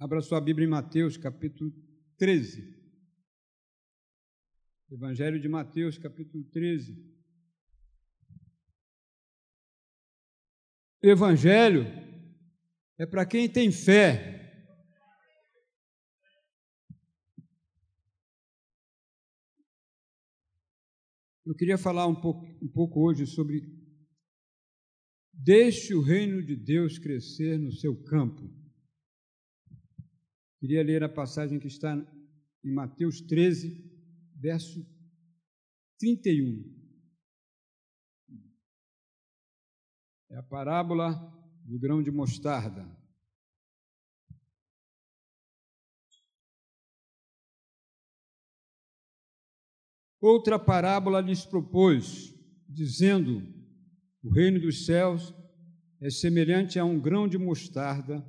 Abra 0.00 0.22
sua 0.22 0.40
Bíblia 0.40 0.66
em 0.66 0.70
Mateus, 0.70 1.18
capítulo 1.18 1.70
13. 2.16 2.74
Evangelho 4.90 5.38
de 5.38 5.46
Mateus, 5.46 5.98
capítulo 5.98 6.42
13. 6.44 6.96
Evangelho 11.02 11.84
é 12.98 13.04
para 13.04 13.26
quem 13.26 13.46
tem 13.46 13.70
fé. 13.70 14.64
Eu 21.44 21.54
queria 21.54 21.76
falar 21.76 22.06
um 22.06 22.18
pouco, 22.18 22.46
um 22.64 22.72
pouco 22.72 23.06
hoje 23.06 23.26
sobre 23.26 23.60
deixe 25.30 25.94
o 25.94 26.00
reino 26.00 26.42
de 26.42 26.56
Deus 26.56 26.98
crescer 26.98 27.58
no 27.58 27.70
seu 27.70 28.02
campo. 28.04 28.59
Queria 30.60 30.82
ler 30.82 31.02
a 31.02 31.08
passagem 31.08 31.58
que 31.58 31.68
está 31.68 31.96
em 32.62 32.70
Mateus 32.70 33.22
13, 33.22 33.82
verso 34.36 34.86
31. 35.98 36.62
É 40.28 40.36
a 40.36 40.42
parábola 40.42 41.14
do 41.64 41.78
grão 41.78 42.02
de 42.02 42.10
mostarda. 42.10 42.86
Outra 50.20 50.58
parábola 50.58 51.22
lhes 51.22 51.46
propôs, 51.46 52.34
dizendo: 52.68 53.42
O 54.22 54.28
reino 54.28 54.60
dos 54.60 54.84
céus 54.84 55.34
é 56.02 56.10
semelhante 56.10 56.78
a 56.78 56.84
um 56.84 57.00
grão 57.00 57.26
de 57.26 57.38
mostarda 57.38 58.22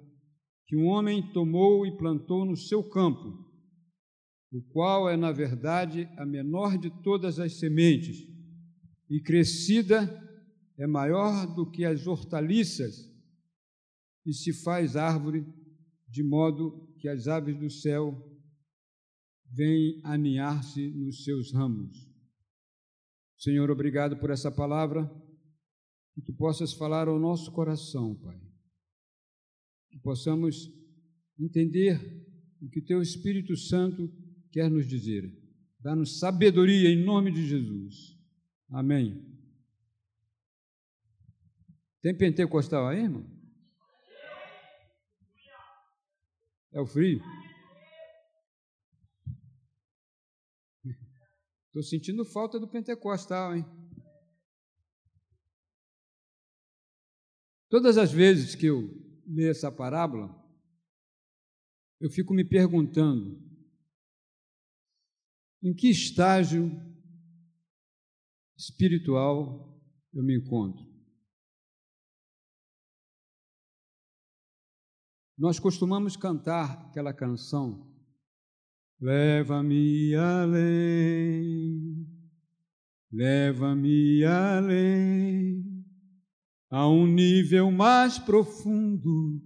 que 0.72 0.78
um 0.78 0.86
homem 0.86 1.22
tomou 1.34 1.86
e 1.86 1.98
plantou 1.98 2.46
no 2.46 2.56
seu 2.56 2.82
campo, 2.82 3.46
o 4.50 4.62
qual 4.72 5.10
é, 5.10 5.18
na 5.18 5.30
verdade, 5.30 6.08
a 6.16 6.26
menor 6.26 6.78
de 6.78 6.90
todas 7.04 7.40
as 7.40 7.60
sementes, 7.60 8.26
e 9.10 9.20
crescida 9.20 10.00
é 10.78 10.88
maior 10.88 11.46
do 11.54 11.70
que 11.70 11.84
as 11.84 12.08
hortaliças, 12.08 13.06
e 14.26 14.34
se 14.34 14.54
faz 14.64 14.96
árvore, 14.96 15.46
de 16.08 16.24
modo 16.24 16.88
que 17.00 17.10
as 17.10 17.28
aves 17.28 17.60
do 17.60 17.70
céu 17.70 18.16
vêm 19.52 20.00
aninhar-se 20.06 20.90
nos 20.92 21.26
seus 21.26 21.52
ramos. 21.52 21.98
Senhor, 23.38 23.70
obrigado 23.70 24.16
por 24.16 24.30
essa 24.30 24.50
palavra, 24.50 25.04
que 26.16 26.22
tu 26.22 26.34
possas 26.34 26.72
falar 26.72 27.10
ao 27.10 27.20
nosso 27.20 27.52
coração, 27.52 28.16
Pai 28.16 28.51
que 29.92 30.00
possamos 30.00 30.72
entender 31.38 32.00
o 32.62 32.70
que 32.70 32.82
Teu 32.82 33.02
Espírito 33.02 33.56
Santo 33.58 34.10
quer 34.52 34.70
nos 34.70 34.88
dizer. 34.88 35.30
Dá-nos 35.80 36.20
sabedoria 36.20 36.90
em 36.90 37.04
nome 37.04 37.32
de 37.32 37.46
Jesus. 37.46 38.18
Amém. 38.70 39.28
Tem 42.02 42.18
pentecostal 42.18 42.88
aí, 42.88 43.02
irmão? 43.02 43.30
É 46.74 46.80
o 46.80 46.88
frio? 46.88 47.22
Estou 51.68 51.84
sentindo 51.84 52.26
falta 52.26 52.60
do 52.60 52.68
pentecostal, 52.68 53.56
hein? 53.56 53.66
Todas 57.70 57.98
as 57.98 58.12
vezes 58.12 58.56
que 58.56 58.66
eu 58.66 59.11
ler 59.26 59.52
essa 59.52 59.72
parábola, 59.72 60.30
eu 62.00 62.10
fico 62.10 62.34
me 62.34 62.44
perguntando 62.44 63.40
em 65.64 65.74
que 65.74 65.90
estágio 65.90 66.72
espiritual 68.58 69.80
eu 70.14 70.24
me 70.24 70.38
encontro. 70.38 70.90
Nós 75.38 75.60
costumamos 75.60 76.16
cantar 76.16 76.88
aquela 76.88 77.14
canção, 77.14 77.92
Leva-me 79.02 80.14
além, 80.14 82.08
leva-me 83.12 84.24
além 84.24 85.71
a 86.72 86.88
um 86.88 87.06
nível 87.06 87.70
mais 87.70 88.18
profundo 88.18 89.42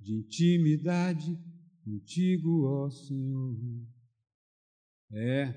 de 0.00 0.14
intimidade 0.14 1.38
contigo, 1.84 2.64
ó 2.66 2.88
Senhor. 2.88 3.54
É, 5.12 5.52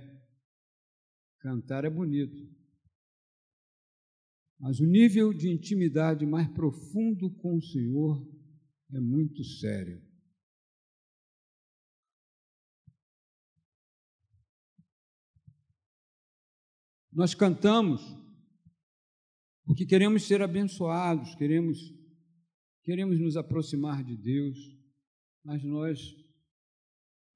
cantar 1.39 1.85
é 1.85 1.89
bonito, 1.89 2.37
mas 4.59 4.81
o 4.81 4.85
nível 4.85 5.33
de 5.33 5.49
intimidade 5.49 6.25
mais 6.25 6.49
profundo 6.49 7.33
com 7.35 7.55
o 7.55 7.61
Senhor 7.61 8.29
é 8.91 8.99
muito 8.99 9.45
sério. 9.45 10.05
Nós 17.13 17.33
cantamos 17.33 18.26
porque 19.67 19.85
queremos 19.85 20.23
ser 20.23 20.41
abençoados, 20.41 21.35
queremos 21.35 21.93
queremos 22.83 23.19
nos 23.19 23.35
aproximar 23.35 24.01
de 24.01 24.15
Deus, 24.15 24.57
mas 25.43 25.61
nós 25.61 26.15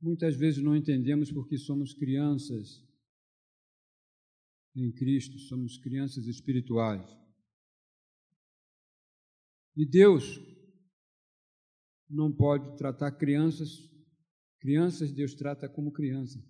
muitas 0.02 0.38
vezes 0.38 0.64
não 0.64 0.74
entendemos 0.74 1.30
porque 1.30 1.58
somos 1.58 1.94
crianças 1.94 2.81
em 4.74 4.90
Cristo, 4.94 5.38
somos 5.40 5.78
crianças 5.78 6.25
espirituais. 6.25 7.06
E 9.75 9.86
Deus 9.86 10.40
não 12.09 12.31
pode 12.31 12.78
tratar 12.78 13.12
crianças, 13.12 13.70
crianças 14.58 15.12
Deus 15.12 15.34
trata 15.34 15.68
como 15.68 15.91
criança. 15.91 16.41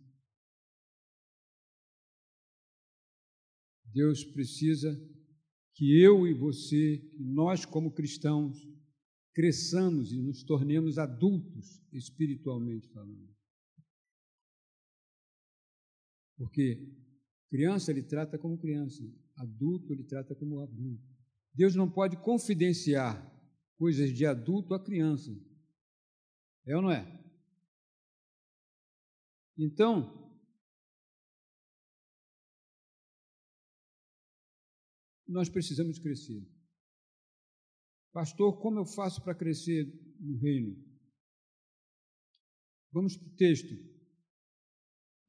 Deus 3.84 4.24
precisa 4.24 4.96
que 5.74 6.02
eu 6.02 6.28
e 6.28 6.34
você, 6.34 6.98
que 6.98 7.24
nós 7.24 7.66
como 7.66 7.92
cristãos, 7.92 8.58
cresçamos 9.34 10.12
e 10.12 10.22
nos 10.22 10.44
tornemos 10.44 10.98
adultos 10.98 11.82
espiritualmente 11.92 12.90
falando. 12.90 13.32
Porque 16.38 16.92
criança 17.50 17.92
ele 17.92 18.04
trata 18.04 18.38
como 18.38 18.58
criança, 18.58 19.04
adulto 19.36 19.94
ele 19.94 20.04
trata 20.04 20.36
como 20.36 20.60
adulto. 20.60 21.08
Deus 21.54 21.76
não 21.76 21.90
pode 21.90 22.18
confidenciar 22.18 23.30
coisas 23.78 24.14
de 24.14 24.26
adulto 24.26 24.74
a 24.74 24.84
criança. 24.84 25.32
É 26.66 26.76
ou 26.76 26.82
não 26.82 26.92
é? 26.92 27.20
Então, 29.58 30.21
nós 35.32 35.50
precisamos 35.50 35.98
crescer. 35.98 36.46
Pastor, 38.14 38.60
como 38.60 38.80
eu 38.80 38.86
faço 38.86 39.24
para 39.24 39.34
crescer 39.34 39.86
no 40.20 40.38
reino? 40.38 40.76
Vamos 42.92 43.16
para 43.16 43.28
o 43.28 43.36
texto. 43.36 43.74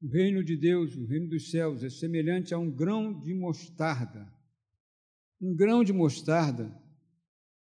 O 0.01 0.07
reino 0.09 0.43
de 0.43 0.57
Deus, 0.57 0.95
o 0.97 1.05
reino 1.05 1.29
dos 1.29 1.49
céus, 1.49 1.81
é 1.81 1.89
semelhante 1.89 2.53
a 2.53 2.57
um 2.57 2.69
grão 2.69 3.17
de 3.21 3.33
mostarda. 3.33 4.29
Um 5.41 5.55
grão 5.55 5.81
de 5.83 5.93
mostarda. 5.93 6.77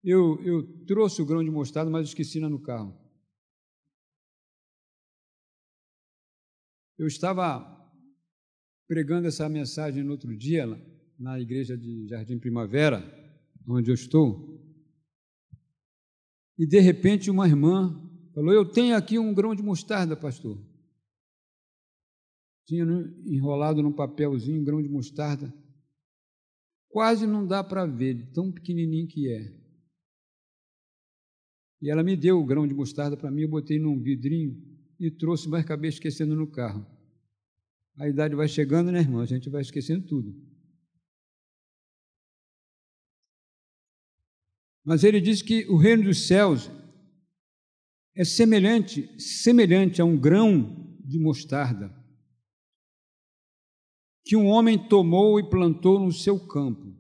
Eu, 0.05 0.39
eu 0.45 0.85
trouxe 0.85 1.23
o 1.23 1.27
grão 1.27 1.43
de 1.43 1.51
mostarda, 1.51 1.91
mas 1.91 2.09
esqueci 2.09 2.39
no 2.39 2.61
carro. 2.61 2.95
Eu 6.99 7.07
estava 7.07 7.77
pregando 8.87 9.29
essa 9.29 9.49
mensagem 9.49 10.03
no 10.03 10.13
outro 10.13 10.37
dia, 10.37 10.67
na 11.19 11.41
igreja 11.41 11.77
de 11.77 12.07
Jardim 12.07 12.39
Primavera, 12.39 13.03
onde 13.67 13.91
eu 13.91 13.95
estou, 13.95 14.59
e 16.59 16.67
de 16.67 16.81
repente 16.81 17.31
uma 17.31 17.47
irmã 17.47 17.95
falou: 18.35 18.53
Eu 18.53 18.65
tenho 18.65 18.97
aqui 18.97 19.19
um 19.19 19.33
grão 19.33 19.55
de 19.55 19.63
mostarda, 19.63 20.17
pastor. 20.17 20.59
Tinha 22.67 22.85
enrolado 23.25 23.83
num 23.83 23.93
papelzinho 23.93 24.61
um 24.61 24.65
grão 24.65 24.83
de 24.83 24.89
mostarda. 24.89 25.55
Quase 26.89 27.27
não 27.27 27.47
dá 27.47 27.63
para 27.63 27.87
ver, 27.87 28.31
tão 28.33 28.51
pequenininho 28.51 29.07
que 29.07 29.31
é. 29.31 29.57
E 31.81 31.91
ela 31.91 32.03
me 32.03 32.17
deu 32.17 32.39
o 32.39 32.45
grão 32.45 32.67
de 32.67 32.75
mostarda 32.75 33.17
para 33.17 33.31
mim, 33.31 33.43
eu 33.43 33.49
botei 33.49 33.79
num 33.79 34.01
vidrinho 34.03 34.61
e 34.99 35.11
trouxe, 35.11 35.49
mas 35.49 35.61
acabei 35.61 35.89
esquecendo 35.89 36.35
no 36.35 36.51
carro. 36.51 36.85
A 37.97 38.09
idade 38.09 38.35
vai 38.35 38.49
chegando, 38.49 38.91
né, 38.91 38.99
irmão? 38.99 39.21
A 39.21 39.27
gente 39.27 39.49
vai 39.49 39.63
esquecendo 39.63 40.07
tudo. 40.07 40.35
Mas 44.89 45.05
ele 45.05 45.21
diz 45.21 45.43
que 45.43 45.67
o 45.67 45.77
reino 45.77 46.05
dos 46.05 46.27
céus 46.27 46.71
é 48.17 48.25
semelhante, 48.25 49.07
semelhante 49.21 50.01
a 50.01 50.05
um 50.07 50.19
grão 50.19 50.97
de 51.05 51.19
mostarda 51.19 51.95
que 54.25 54.35
um 54.35 54.47
homem 54.47 54.89
tomou 54.89 55.39
e 55.39 55.47
plantou 55.47 56.01
no 56.01 56.11
seu 56.11 56.41
campo. 56.41 56.97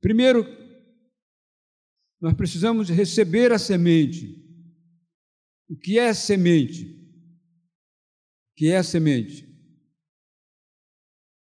Primeiro, 0.00 0.46
nós 2.18 2.32
precisamos 2.32 2.88
receber 2.88 3.52
a 3.52 3.58
semente. 3.58 4.42
O 5.68 5.76
que 5.76 5.98
é 5.98 6.14
semente? 6.14 6.86
O 8.52 8.54
que 8.56 8.68
é 8.68 8.82
semente? 8.82 9.44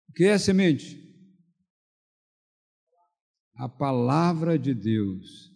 O 0.10 0.14
que 0.14 0.24
é 0.24 0.40
semente? 0.40 1.01
A 3.62 3.70
palavra 3.70 4.58
de 4.58 4.74
Deus. 4.74 5.56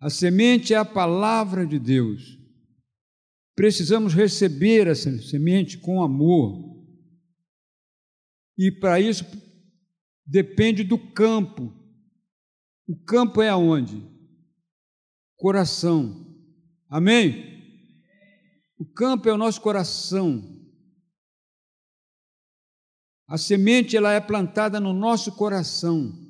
A 0.00 0.08
semente 0.08 0.72
é 0.72 0.78
a 0.78 0.86
palavra 0.86 1.66
de 1.66 1.78
Deus. 1.78 2.38
Precisamos 3.54 4.14
receber 4.14 4.86
essa 4.86 5.14
semente 5.20 5.76
com 5.76 6.02
amor. 6.02 6.82
E 8.56 8.72
para 8.72 8.98
isso 8.98 9.22
depende 10.24 10.82
do 10.82 10.96
campo. 10.96 11.70
O 12.88 12.96
campo 13.04 13.42
é 13.42 13.50
aonde? 13.50 14.02
Coração. 15.36 16.26
Amém? 16.88 17.92
O 18.78 18.86
campo 18.86 19.28
é 19.28 19.32
o 19.34 19.36
nosso 19.36 19.60
coração. 19.60 20.42
A 23.28 23.36
semente 23.36 23.94
ela 23.94 24.10
é 24.10 24.20
plantada 24.22 24.80
no 24.80 24.94
nosso 24.94 25.32
coração. 25.32 26.23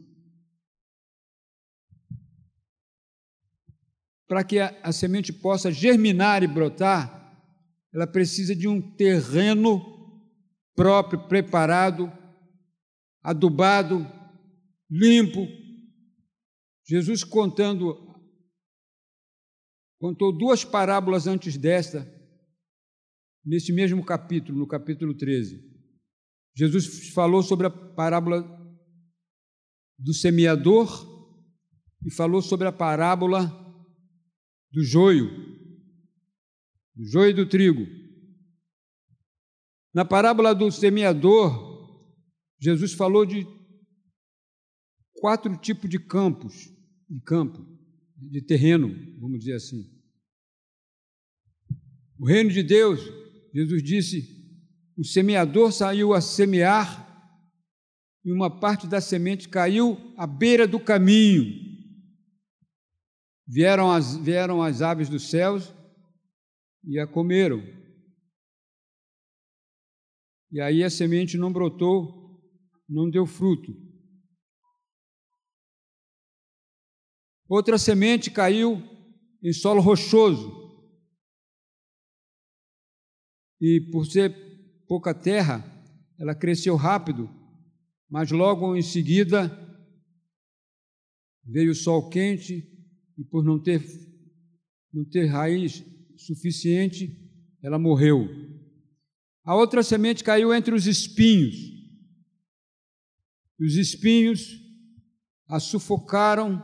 Para 4.26 4.42
que 4.42 4.58
a, 4.58 4.78
a, 4.82 4.92
semente 4.92 5.32
possa 5.32 5.70
germinar 5.70 6.42
e 6.42 6.46
brotar, 6.46 7.22
ela 7.92 8.06
precisa 8.06 8.54
de 8.56 8.66
um 8.66 8.80
terreno 8.96 9.80
próprio, 10.74 11.28
preparado, 11.28 12.12
adubado, 13.22 14.06
limpo. 14.90 15.46
Jesus 16.86 17.22
contando 17.24 18.02
contou 19.98 20.36
duas 20.36 20.64
parábolas 20.64 21.26
antes 21.26 21.56
desta, 21.56 22.06
nesse 23.44 23.72
mesmo 23.72 24.04
capítulo, 24.04 24.58
no 24.58 24.66
capítulo 24.66 25.14
13. 25.14 25.74
Jesus 26.54 27.10
falou 27.10 27.42
sobre 27.42 27.66
a 27.66 27.70
parábola 27.70 28.42
do 29.98 30.12
semeador 30.12 30.88
e 32.04 32.10
falou 32.12 32.42
sobre 32.42 32.68
a 32.68 32.72
parábola 32.72 33.63
do 34.74 34.82
joio, 34.82 35.30
do 36.96 37.04
joio 37.06 37.30
e 37.30 37.34
do 37.34 37.48
trigo. 37.48 37.86
Na 39.94 40.04
parábola 40.04 40.52
do 40.52 40.68
semeador, 40.72 41.72
Jesus 42.60 42.92
falou 42.92 43.24
de 43.24 43.46
quatro 45.12 45.56
tipos 45.56 45.88
de 45.88 46.00
campos, 46.00 46.68
de 47.08 47.20
campo, 47.20 47.64
de 48.16 48.42
terreno, 48.42 48.88
vamos 49.20 49.38
dizer 49.38 49.54
assim. 49.54 49.88
O 52.18 52.26
reino 52.26 52.50
de 52.50 52.62
Deus, 52.64 53.00
Jesus 53.54 53.80
disse, 53.80 54.44
o 54.96 55.04
semeador 55.04 55.72
saiu 55.72 56.12
a 56.12 56.20
semear 56.20 57.04
e 58.24 58.32
uma 58.32 58.50
parte 58.50 58.88
da 58.88 59.00
semente 59.00 59.48
caiu 59.48 59.96
à 60.16 60.26
beira 60.26 60.66
do 60.66 60.80
caminho. 60.80 61.73
Vieram 63.46 63.90
as, 63.90 64.16
vieram 64.16 64.62
as 64.62 64.80
aves 64.80 65.08
dos 65.08 65.28
céus 65.28 65.72
e 66.82 66.98
a 66.98 67.06
comeram. 67.06 67.62
E 70.50 70.60
aí 70.60 70.82
a 70.82 70.90
semente 70.90 71.36
não 71.36 71.52
brotou, 71.52 72.40
não 72.88 73.10
deu 73.10 73.26
fruto. 73.26 73.72
Outra 77.48 77.76
semente 77.76 78.30
caiu 78.30 78.82
em 79.42 79.52
solo 79.52 79.80
rochoso. 79.80 80.62
E 83.60 83.80
por 83.92 84.06
ser 84.06 84.34
pouca 84.86 85.14
terra, 85.14 85.62
ela 86.18 86.34
cresceu 86.34 86.76
rápido, 86.76 87.28
mas 88.08 88.30
logo 88.30 88.74
em 88.74 88.82
seguida 88.82 89.50
veio 91.44 91.72
o 91.72 91.74
sol 91.74 92.08
quente 92.08 92.73
e 93.18 93.24
por 93.24 93.44
não 93.44 93.58
ter 93.62 93.82
não 94.92 95.04
ter 95.04 95.26
raiz 95.26 95.84
suficiente, 96.16 97.10
ela 97.60 97.78
morreu. 97.78 98.28
A 99.44 99.56
outra 99.56 99.82
semente 99.82 100.22
caiu 100.22 100.54
entre 100.54 100.72
os 100.72 100.86
espinhos. 100.86 101.56
Os 103.58 103.74
espinhos 103.76 104.60
a 105.48 105.58
sufocaram, 105.58 106.62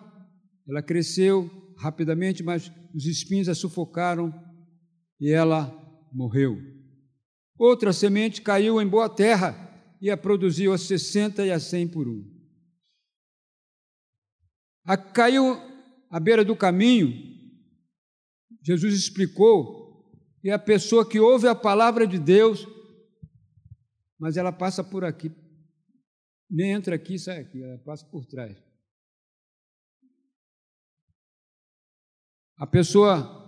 ela 0.69 0.83
cresceu 0.83 1.51
rapidamente, 1.77 2.43
mas 2.43 2.71
os 2.95 3.05
espinhos 3.05 3.49
a 3.49 3.55
sufocaram 3.55 4.33
e 5.21 5.31
ela 5.31 5.69
morreu. 6.13 6.57
Outra 7.59 7.93
semente 7.93 8.41
caiu 8.41 8.81
em 8.81 8.87
boa 8.87 9.09
terra 9.09 9.69
e 10.01 10.11
a 10.11 10.17
produziu 10.17 10.73
a 10.73 10.79
sessenta 10.79 11.45
e 11.45 11.51
a 11.51 11.61
cem 11.61 11.87
por 11.87 12.09
um. 12.09 12.25
A 14.85 14.97
caiu 14.97 15.70
à 16.11 16.19
beira 16.19 16.45
do 16.45 16.57
caminho, 16.57 17.11
Jesus 18.63 18.95
explicou, 18.95 19.89
e 20.43 20.51
a 20.51 20.59
pessoa 20.59 21.09
que 21.09 21.21
ouve 21.21 21.47
a 21.47 21.55
palavra 21.55 22.07
de 22.07 22.19
Deus, 22.19 22.67
mas 24.19 24.37
ela 24.37 24.53
passa 24.53 24.83
por 24.83 25.05
aqui, 25.05 25.31
nem 26.51 26.73
entra 26.73 26.97
aqui 26.97 27.19
sai 27.19 27.39
aqui, 27.39 27.63
ela 27.63 27.79
passa 27.79 28.05
por 28.07 28.27
trás. 28.27 28.57
A 32.57 32.67
pessoa 32.67 33.39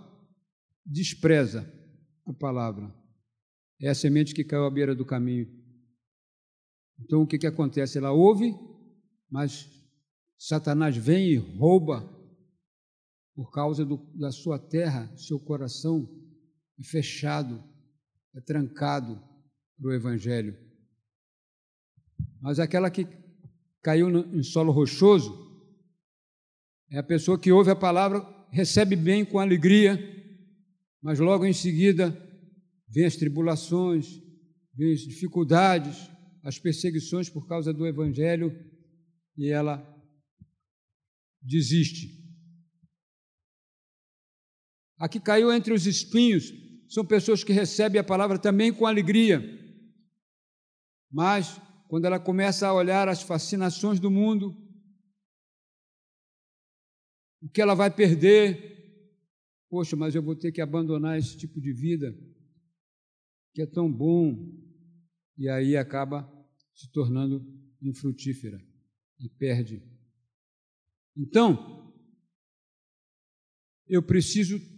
despreza 0.85 1.71
a 2.25 2.33
palavra 2.33 2.91
é 3.79 3.89
a 3.89 3.95
semente 3.95 4.33
que 4.33 4.45
caiu 4.45 4.65
à 4.65 4.71
beira 4.71 4.95
do 4.95 5.05
caminho. 5.05 5.47
Então 6.99 7.21
o 7.21 7.27
que, 7.27 7.37
que 7.37 7.47
acontece? 7.47 7.97
Ela 7.97 8.11
ouve, 8.11 8.55
mas 9.29 9.69
Satanás 10.37 10.95
vem 10.95 11.27
e 11.27 11.35
rouba 11.35 12.01
por 13.35 13.51
causa 13.51 13.83
do, 13.83 13.97
da 14.15 14.31
sua 14.31 14.59
terra, 14.59 15.11
seu 15.17 15.39
coração 15.39 16.07
é 16.79 16.83
fechado, 16.83 17.63
é 18.35 18.41
trancado 18.41 19.21
para 19.77 19.89
o 19.89 19.93
Evangelho. 19.93 20.57
Mas 22.39 22.59
aquela 22.59 22.91
que 22.91 23.07
caiu 23.81 24.09
no, 24.09 24.37
em 24.37 24.43
solo 24.43 24.71
rochoso 24.71 25.51
é 26.91 26.97
a 26.99 27.03
pessoa 27.03 27.39
que 27.39 27.51
ouve 27.51 27.71
a 27.71 27.75
palavra, 27.75 28.21
recebe 28.51 28.95
bem 28.95 29.25
com 29.25 29.39
alegria, 29.39 29.97
mas 31.01 31.19
logo 31.19 31.45
em 31.45 31.53
seguida 31.53 32.11
vêm 32.87 33.05
as 33.05 33.15
tribulações, 33.15 34.21
vêm 34.75 34.93
as 34.93 35.01
dificuldades, 35.01 36.09
as 36.43 36.59
perseguições 36.59 37.29
por 37.29 37.47
causa 37.47 37.73
do 37.73 37.87
Evangelho 37.87 38.53
e 39.35 39.49
ela 39.49 39.81
desiste. 41.41 42.22
A 45.03 45.09
que 45.09 45.19
caiu 45.19 45.51
entre 45.51 45.73
os 45.73 45.85
espinhos 45.85 46.53
são 46.87 47.05
pessoas 47.05 47.43
que 47.43 47.51
recebem 47.51 47.99
a 47.99 48.03
palavra 48.05 48.39
também 48.39 48.71
com 48.71 48.85
alegria, 48.85 49.41
mas 51.11 51.59
quando 51.89 52.05
ela 52.05 52.17
começa 52.17 52.65
a 52.65 52.73
olhar 52.73 53.09
as 53.09 53.21
fascinações 53.21 53.99
do 53.99 54.09
mundo, 54.09 54.55
o 57.41 57.49
que 57.49 57.61
ela 57.61 57.75
vai 57.75 57.93
perder? 57.93 59.11
Poxa, 59.69 59.97
mas 59.97 60.15
eu 60.15 60.23
vou 60.23 60.37
ter 60.37 60.53
que 60.53 60.61
abandonar 60.61 61.19
esse 61.19 61.35
tipo 61.35 61.59
de 61.59 61.73
vida 61.73 62.17
que 63.53 63.61
é 63.61 63.65
tão 63.65 63.91
bom, 63.91 64.57
e 65.37 65.49
aí 65.49 65.75
acaba 65.75 66.31
se 66.73 66.89
tornando 66.93 67.45
infrutífera 67.81 68.65
e 69.19 69.27
perde. 69.27 69.83
Então, 71.13 71.93
eu 73.85 74.01
preciso 74.01 74.71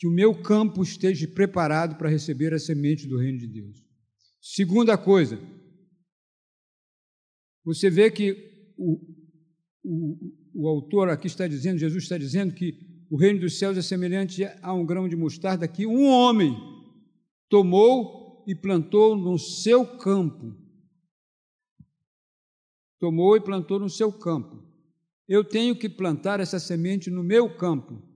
que 0.00 0.08
o 0.08 0.10
meu 0.10 0.34
campo 0.34 0.82
esteja 0.82 1.28
preparado 1.28 1.96
para 1.98 2.08
receber 2.08 2.54
a 2.54 2.58
semente 2.58 3.06
do 3.06 3.18
reino 3.18 3.36
de 3.38 3.46
Deus. 3.46 3.84
Segunda 4.40 4.96
coisa, 4.96 5.38
você 7.62 7.90
vê 7.90 8.10
que 8.10 8.72
o, 8.78 8.98
o, 9.84 10.62
o 10.62 10.68
autor 10.68 11.10
aqui 11.10 11.26
está 11.26 11.46
dizendo, 11.46 11.78
Jesus 11.78 12.04
está 12.04 12.16
dizendo 12.16 12.54
que 12.54 12.72
o 13.10 13.16
reino 13.18 13.40
dos 13.40 13.58
céus 13.58 13.76
é 13.76 13.82
semelhante 13.82 14.42
a 14.62 14.72
um 14.72 14.86
grão 14.86 15.06
de 15.06 15.16
mostarda 15.16 15.68
que 15.68 15.86
um 15.86 16.06
homem 16.06 16.56
tomou 17.50 18.42
e 18.48 18.54
plantou 18.54 19.14
no 19.14 19.38
seu 19.38 19.98
campo. 19.98 20.56
Tomou 22.98 23.36
e 23.36 23.40
plantou 23.42 23.78
no 23.78 23.90
seu 23.90 24.10
campo. 24.10 24.66
Eu 25.28 25.44
tenho 25.44 25.76
que 25.76 25.90
plantar 25.90 26.40
essa 26.40 26.58
semente 26.58 27.10
no 27.10 27.22
meu 27.22 27.54
campo. 27.54 28.09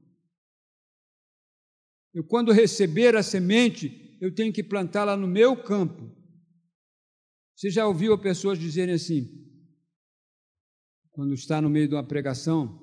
Eu, 2.14 2.22
quando 2.22 2.52
receber 2.52 3.16
a 3.16 3.22
semente, 3.22 4.16
eu 4.20 4.32
tenho 4.32 4.52
que 4.52 4.62
plantá-la 4.62 5.16
no 5.16 5.26
meu 5.26 5.60
campo. 5.60 6.14
Você 7.56 7.70
já 7.70 7.86
ouviu 7.86 8.16
pessoas 8.16 8.58
dizerem 8.58 8.94
assim, 8.94 9.44
quando 11.10 11.34
está 11.34 11.60
no 11.60 11.68
meio 11.68 11.88
de 11.88 11.94
uma 11.94 12.06
pregação, 12.06 12.80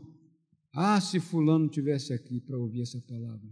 ah, 0.74 1.00
se 1.00 1.20
fulano 1.20 1.70
tivesse 1.70 2.14
aqui 2.14 2.42
para 2.42 2.58
ouvir 2.58 2.82
essa 2.82 3.02
palavra. 3.02 3.50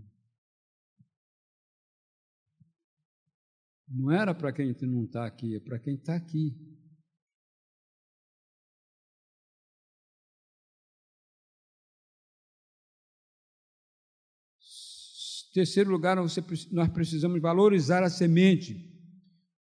Não 3.88 4.12
era 4.12 4.36
para 4.36 4.54
quem 4.54 4.76
não 4.82 5.06
está 5.06 5.26
aqui, 5.26 5.56
é 5.56 5.60
para 5.60 5.80
quem 5.80 5.96
está 5.96 6.16
aqui. 6.16 6.56
Terceiro 15.60 15.92
lugar, 15.92 16.16
nós 16.16 16.40
precisamos 16.94 17.42
valorizar 17.42 18.02
a 18.02 18.10
semente, 18.10 18.90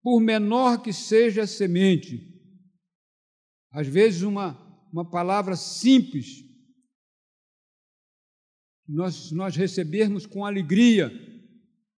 por 0.03 0.19
menor 0.19 0.81
que 0.81 0.91
seja 0.91 1.43
a 1.43 1.47
semente. 1.47 2.37
Às 3.71 3.87
vezes, 3.87 4.21
uma, 4.21 4.59
uma 4.91 5.09
palavra 5.09 5.55
simples, 5.55 6.43
nós, 8.85 9.31
nós 9.31 9.55
recebermos 9.55 10.25
com 10.25 10.43
alegria, 10.43 11.09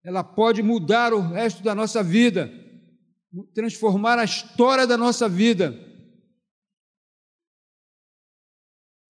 ela 0.04 0.22
pode 0.22 0.62
mudar 0.62 1.12
o 1.12 1.20
resto 1.20 1.60
da 1.64 1.74
nossa 1.74 2.00
vida, 2.00 2.48
transformar 3.52 4.16
a 4.16 4.24
história 4.24 4.86
da 4.86 4.96
nossa 4.96 5.28
vida. 5.28 5.76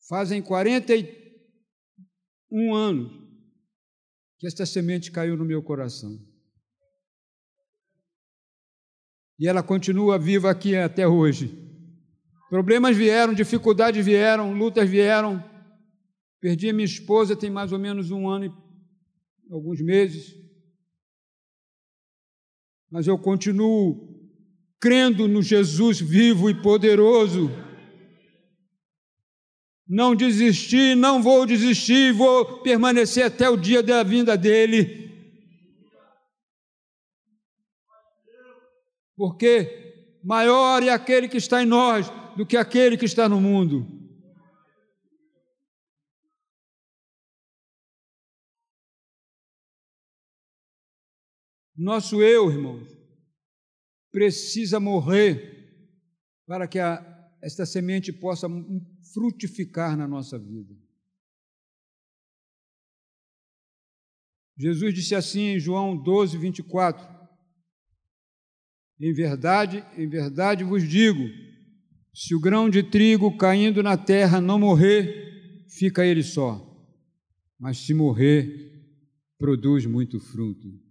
Fazem 0.09 0.41
41 0.41 2.75
anos 2.75 3.18
que 4.39 4.47
esta 4.47 4.65
semente 4.65 5.11
caiu 5.11 5.37
no 5.37 5.45
meu 5.45 5.63
coração. 5.63 6.19
E 9.39 9.47
ela 9.47 9.63
continua 9.63 10.19
viva 10.19 10.51
aqui 10.51 10.77
até 10.77 11.07
hoje. 11.07 11.57
Problemas 12.49 12.97
vieram, 12.97 13.35
dificuldades 13.35 14.05
vieram, 14.05 14.53
lutas 14.53 14.89
vieram. 14.89 15.43
Perdi 16.41 16.71
a 16.71 16.73
minha 16.73 16.85
esposa 16.85 17.37
tem 17.37 17.51
mais 17.51 17.73
ou 17.73 17.79
menos 17.79 18.11
um 18.11 18.29
ano 18.29 18.47
e 18.47 19.53
alguns 19.53 19.81
meses 19.81 20.39
mas 22.91 23.07
eu 23.07 23.19
continuo 23.19 24.17
crendo 24.81 25.29
no 25.29 25.43
Jesus 25.43 26.01
vivo 26.01 26.49
e 26.49 26.55
poderoso. 26.55 27.51
Não 29.89 30.15
desisti, 30.15 30.95
não 30.95 31.23
vou 31.23 31.47
desistir, 31.47 32.13
vou 32.13 32.61
permanecer 32.61 33.25
até 33.25 33.49
o 33.49 33.57
dia 33.57 33.83
da 33.83 34.03
vinda 34.03 34.37
dele. 34.37 35.09
Porque 39.17 40.21
maior 40.23 40.83
é 40.83 40.91
aquele 40.91 41.27
que 41.27 41.39
está 41.39 41.63
em 41.63 41.67
nós 41.67 42.11
do 42.37 42.45
que 42.45 42.57
aquele 42.57 42.99
que 42.99 43.07
está 43.07 43.29
no 43.29 43.41
mundo. 43.41 43.99
Nosso 51.75 52.21
eu, 52.21 52.51
irmãos, 52.51 52.89
precisa 54.11 54.79
morrer 54.79 55.59
para 56.47 56.67
que 56.67 56.79
a, 56.79 57.18
esta 57.41 57.65
semente 57.65 58.13
possa 58.13 58.49
frutificar 59.13 59.97
na 59.97 60.07
nossa 60.07 60.39
vida. 60.39 60.75
Jesus 64.57 64.93
disse 64.93 65.15
assim 65.15 65.55
em 65.55 65.61
João 65.61 65.97
12, 65.97 66.37
24: 66.37 67.07
Em 69.01 69.13
verdade, 69.13 69.85
em 69.97 70.09
verdade 70.09 70.65
vos 70.65 70.83
digo, 70.83 71.23
se 72.13 72.35
o 72.35 72.41
grão 72.41 72.69
de 72.69 72.83
trigo 72.83 73.37
caindo 73.37 73.83
na 73.83 73.97
terra 73.97 74.41
não 74.41 74.59
morrer, 74.59 75.65
fica 75.69 76.05
ele 76.05 76.25
só, 76.25 76.65
mas 77.57 77.79
se 77.79 77.95
morrer, 77.95 78.83
produz 79.39 79.87
muito 79.87 80.19
fruto. 80.19 80.88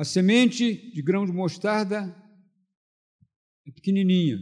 A 0.00 0.04
semente 0.04 0.90
de 0.92 1.02
grão 1.02 1.26
de 1.26 1.30
mostarda 1.30 1.98
é 3.66 3.70
pequenininha. 3.70 4.38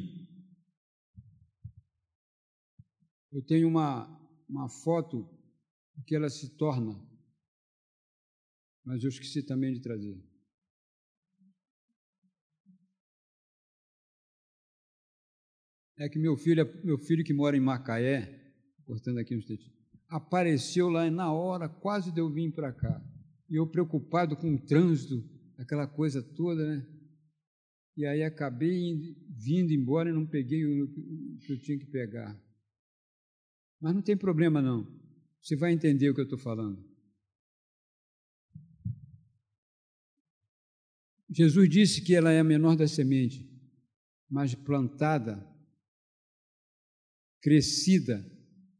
Eu 3.32 3.44
tenho 3.44 3.66
uma, 3.66 4.06
uma 4.48 4.68
foto 4.68 5.28
que 6.06 6.14
ela 6.14 6.30
se 6.30 6.56
torna, 6.56 6.94
mas 8.84 9.02
eu 9.02 9.08
esqueci 9.08 9.42
também 9.42 9.72
de 9.72 9.80
trazer. 9.80 10.16
É 15.98 16.08
que 16.08 16.20
meu 16.20 16.36
filho, 16.36 16.64
meu 16.84 16.98
filho 16.98 17.24
que 17.24 17.34
mora 17.34 17.56
em 17.56 17.60
Macaé, 17.60 18.54
cortando 18.84 19.18
aqui 19.18 19.34
um 19.34 19.38
instantinho, 19.38 19.76
apareceu 20.08 20.88
lá 20.88 21.10
na 21.10 21.32
hora, 21.32 21.68
quase 21.68 22.14
deu 22.14 22.32
vir 22.32 22.54
para 22.54 22.72
cá. 22.72 23.04
E 23.50 23.56
eu 23.56 23.66
preocupado 23.66 24.36
com 24.36 24.54
o 24.54 24.64
trânsito, 24.64 25.36
aquela 25.58 25.86
coisa 25.86 26.22
toda, 26.22 26.76
né? 26.76 26.86
E 27.96 28.06
aí 28.06 28.22
acabei 28.22 29.16
vindo 29.28 29.72
embora 29.72 30.08
e 30.08 30.12
não 30.12 30.24
peguei 30.24 30.64
o 30.64 31.38
que 31.40 31.52
eu 31.52 31.60
tinha 31.60 31.78
que 31.78 31.86
pegar. 31.86 32.40
Mas 33.80 33.92
não 33.92 34.00
tem 34.00 34.16
problema 34.16 34.62
não. 34.62 34.86
Você 35.42 35.56
vai 35.56 35.72
entender 35.72 36.08
o 36.08 36.14
que 36.14 36.20
eu 36.20 36.24
estou 36.24 36.38
falando. 36.38 36.86
Jesus 41.28 41.68
disse 41.68 42.00
que 42.00 42.14
ela 42.14 42.32
é 42.32 42.38
a 42.38 42.44
menor 42.44 42.76
da 42.76 42.86
semente, 42.86 43.46
mas 44.30 44.54
plantada, 44.54 45.44
crescida, 47.42 48.24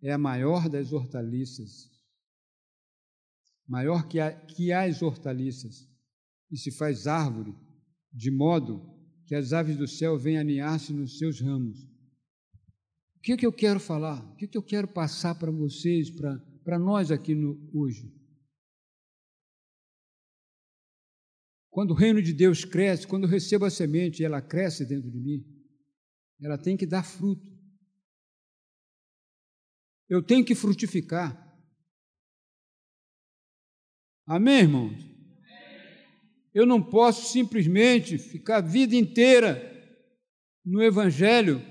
é 0.01 0.13
a 0.13 0.19
maior 0.19 0.69
das 0.69 0.93
hortaliças. 0.93 1.91
Maior 3.67 4.09
que, 4.09 4.19
a, 4.19 4.33
que 4.33 4.73
as 4.73 5.03
hortaliças 5.03 5.89
e 6.51 6.57
se 6.57 6.71
faz 6.71 7.07
árvore, 7.07 7.55
de 8.13 8.31
modo 8.31 8.83
que 9.27 9.35
as 9.35 9.53
aves 9.53 9.77
do 9.77 9.87
céu 9.87 10.19
venham 10.19 10.41
aninhar-se 10.41 10.93
nos 10.93 11.19
seus 11.19 11.41
ramos. 11.41 11.83
O 13.17 13.21
que, 13.21 13.33
é 13.33 13.37
que 13.37 13.47
eu 13.47 13.53
quero 13.53 13.79
falar? 13.79 14.25
O 14.33 14.37
que, 14.37 14.47
é 14.47 14.49
que 14.49 14.57
eu 14.57 14.63
quero 14.63 14.89
passar 14.89 15.35
para 15.35 15.51
vocês, 15.51 16.11
para 16.11 16.79
nós 16.79 17.11
aqui 17.11 17.35
no, 17.35 17.71
hoje? 17.75 18.11
Quando 21.69 21.91
o 21.91 21.95
reino 21.95 22.23
de 22.23 22.33
Deus 22.33 22.65
cresce, 22.65 23.07
quando 23.07 23.25
eu 23.25 23.29
recebo 23.29 23.65
a 23.65 23.71
semente 23.71 24.23
e 24.23 24.25
ela 24.25 24.41
cresce 24.41 24.87
dentro 24.87 25.11
de 25.11 25.21
mim, 25.21 25.45
ela 26.41 26.57
tem 26.57 26.77
que 26.77 26.87
dar 26.87 27.03
fruto. 27.03 27.47
Eu 30.09 30.23
tenho 30.23 30.45
que 30.45 30.55
frutificar. 30.55 31.47
Amém, 34.27 34.61
irmãos? 34.61 35.18
Eu 36.55 36.67
não 36.67 36.83
posso 36.83 37.33
simplesmente 37.33 38.19
ficar 38.19 38.57
a 38.57 38.61
vida 38.61 38.97
inteira 38.97 39.77
no 40.65 40.83
Evangelho, 40.83 41.63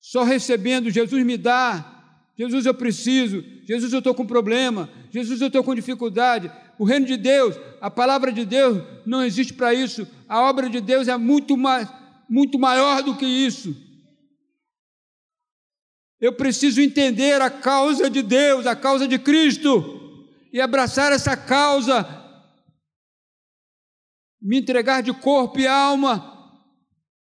só 0.00 0.22
recebendo, 0.22 0.90
Jesus 0.90 1.24
me 1.24 1.36
dá, 1.36 1.94
Jesus 2.36 2.66
eu 2.66 2.74
preciso, 2.74 3.42
Jesus 3.64 3.92
eu 3.92 3.98
estou 3.98 4.14
com 4.14 4.26
problema, 4.26 4.90
Jesus 5.10 5.40
eu 5.40 5.46
estou 5.46 5.64
com 5.64 5.74
dificuldade. 5.74 6.50
O 6.78 6.84
reino 6.84 7.06
de 7.06 7.16
Deus, 7.16 7.56
a 7.80 7.90
palavra 7.90 8.32
de 8.32 8.44
Deus 8.44 8.82
não 9.06 9.22
existe 9.22 9.54
para 9.54 9.72
isso. 9.72 10.06
A 10.28 10.42
obra 10.42 10.68
de 10.68 10.80
Deus 10.80 11.08
é 11.08 11.16
muito, 11.16 11.56
mais, 11.56 11.88
muito 12.28 12.58
maior 12.58 13.02
do 13.02 13.16
que 13.16 13.24
isso. 13.24 13.74
Eu 16.20 16.32
preciso 16.32 16.80
entender 16.80 17.40
a 17.40 17.50
causa 17.50 18.10
de 18.10 18.22
Deus, 18.22 18.66
a 18.66 18.74
causa 18.74 19.06
de 19.06 19.18
Cristo, 19.18 20.28
e 20.52 20.60
abraçar 20.60 21.12
essa 21.12 21.36
causa 21.36 22.23
me 24.44 24.58
entregar 24.58 25.02
de 25.02 25.10
corpo 25.10 25.58
e 25.58 25.66
alma, 25.66 26.30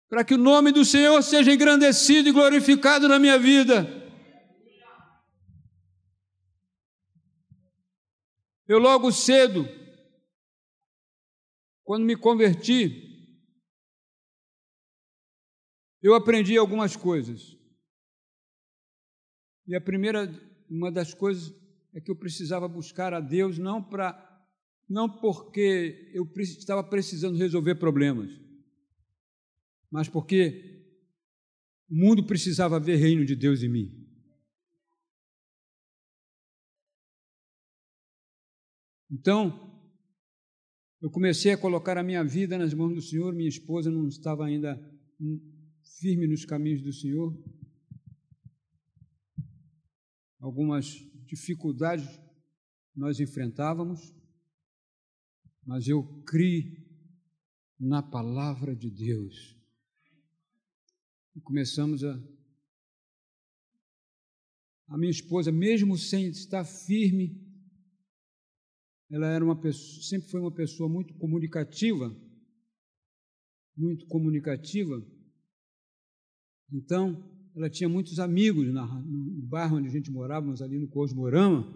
para 0.09 0.25
que 0.25 0.33
o 0.33 0.39
nome 0.39 0.73
do 0.73 0.83
Senhor 0.83 1.23
seja 1.23 1.53
engrandecido 1.53 2.27
e 2.27 2.33
glorificado 2.33 3.07
na 3.07 3.19
minha 3.19 3.39
vida. 3.39 3.87
Eu 8.67 8.79
logo 8.79 9.13
cedo, 9.13 9.69
quando 11.85 12.07
me 12.07 12.17
converti, 12.17 13.11
eu 16.01 16.15
aprendi 16.15 16.57
algumas 16.57 16.97
coisas. 16.97 17.59
E 19.67 19.77
a 19.77 19.81
primeira, 19.83 20.27
uma 20.71 20.91
das 20.91 21.13
coisas 21.13 21.55
é 21.95 22.01
que 22.01 22.11
eu 22.11 22.17
precisava 22.17 22.67
buscar 22.67 23.13
a 23.13 23.21
Deus 23.21 23.59
não 23.59 23.83
para 23.83 24.32
não 24.93 25.09
porque 25.09 26.11
eu 26.13 26.31
estava 26.37 26.85
precisando 26.85 27.39
resolver 27.39 27.77
problemas, 27.77 28.31
mas 29.91 30.07
porque 30.07 30.87
o 31.89 31.95
mundo 31.95 32.27
precisava 32.27 32.79
ver 32.79 32.97
reino 32.97 33.25
de 33.25 33.35
Deus 33.35 33.63
em 33.63 33.71
mim. 33.71 34.07
Então, 39.11 39.83
eu 41.01 41.11
comecei 41.11 41.53
a 41.53 41.59
colocar 41.59 41.97
a 41.97 42.03
minha 42.03 42.23
vida 42.23 42.59
nas 42.59 42.75
mãos 42.75 42.95
do 42.95 43.01
Senhor, 43.01 43.35
minha 43.35 43.49
esposa 43.49 43.91
não 43.91 44.07
estava 44.07 44.45
ainda 44.45 44.79
firme 46.01 46.27
nos 46.27 46.45
caminhos 46.45 46.83
do 46.83 46.93
Senhor. 46.93 47.35
Algumas 50.39 50.87
dificuldades 51.25 52.07
nós 52.95 53.21
enfrentávamos, 53.21 54.22
mas 55.65 55.87
eu 55.87 56.03
criei 56.25 56.83
na 57.79 58.03
palavra 58.03 58.75
de 58.75 58.91
Deus. 58.91 59.57
E 61.35 61.41
começamos 61.41 62.05
a. 62.05 62.33
A 64.89 64.99
minha 64.99 65.11
esposa, 65.11 65.51
mesmo 65.51 65.97
sem 65.97 66.29
estar 66.29 66.65
firme, 66.65 67.41
ela 69.11 69.27
era 69.27 69.43
uma 69.43 69.59
pessoa, 69.59 70.03
sempre 70.03 70.29
foi 70.29 70.41
uma 70.41 70.53
pessoa 70.53 70.87
muito 70.87 71.15
comunicativa, 71.15 72.15
muito 73.75 74.07
comunicativa. 74.07 75.03
Então, 76.71 77.23
ela 77.55 77.71
tinha 77.71 77.89
muitos 77.89 78.19
amigos 78.19 78.67
no 78.67 79.43
bairro 79.43 79.77
onde 79.77 79.89
a 79.89 79.91
gente 79.91 80.11
morávamos, 80.11 80.61
ali 80.61 80.79
no 80.79 80.89
Cosmorama. 80.89 81.67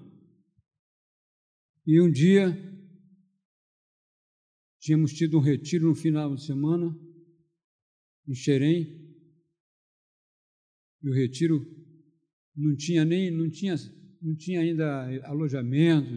E 1.87 2.01
um 2.01 2.11
dia 2.11 2.76
tínhamos 4.87 5.13
tido 5.13 5.37
um 5.37 5.41
retiro 5.41 5.89
no 5.89 5.97
final 5.97 6.33
de 6.33 6.45
semana 6.45 6.97
em 8.29 8.35
Xerém. 8.35 9.05
E 11.03 11.09
o 11.09 11.13
retiro 11.13 11.61
não 12.55 12.77
tinha 12.77 13.05
nem 13.05 13.29
não 13.33 13.51
tinha 13.51 13.75
não 14.23 14.37
tinha 14.37 14.61
ainda 14.61 15.27
alojamento, 15.27 16.13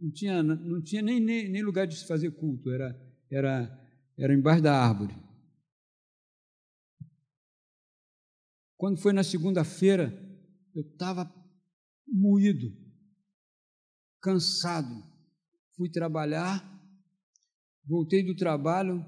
não 0.00 0.10
tinha 0.10 0.42
não 0.42 0.82
tinha 0.82 1.02
nem, 1.02 1.20
nem, 1.20 1.50
nem 1.50 1.62
lugar 1.62 1.86
de 1.86 1.96
se 1.96 2.06
fazer 2.06 2.30
culto, 2.30 2.70
era 2.70 2.98
era 3.30 3.68
era 4.18 4.32
embaixo 4.32 4.62
da 4.62 4.74
árvore. 4.74 5.14
Quando 8.78 9.00
foi 9.00 9.12
na 9.12 9.22
segunda-feira, 9.22 10.12
eu 10.74 10.82
estava 10.82 11.30
moído, 12.06 12.74
cansado 14.20 15.04
fui 15.76 15.90
trabalhar, 15.90 16.73
voltei 17.86 18.22
do 18.22 18.34
trabalho, 18.34 19.04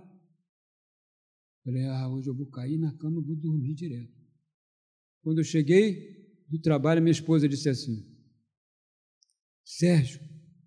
falei, 1.65 1.85
ah, 1.87 2.09
hoje 2.09 2.29
eu 2.29 2.35
vou 2.35 2.47
cair 2.47 2.79
na 2.79 2.97
cama, 2.97 3.21
vou 3.21 3.37
dormir 3.37 3.75
direto. 3.75 4.15
Quando 5.23 5.39
eu 5.39 5.45
cheguei 5.45 6.45
do 6.49 6.61
trabalho, 6.61 7.03
minha 7.03 7.13
esposa 7.13 7.49
disse 7.49 7.69
assim, 7.69 8.05
Sérgio, 9.65 10.21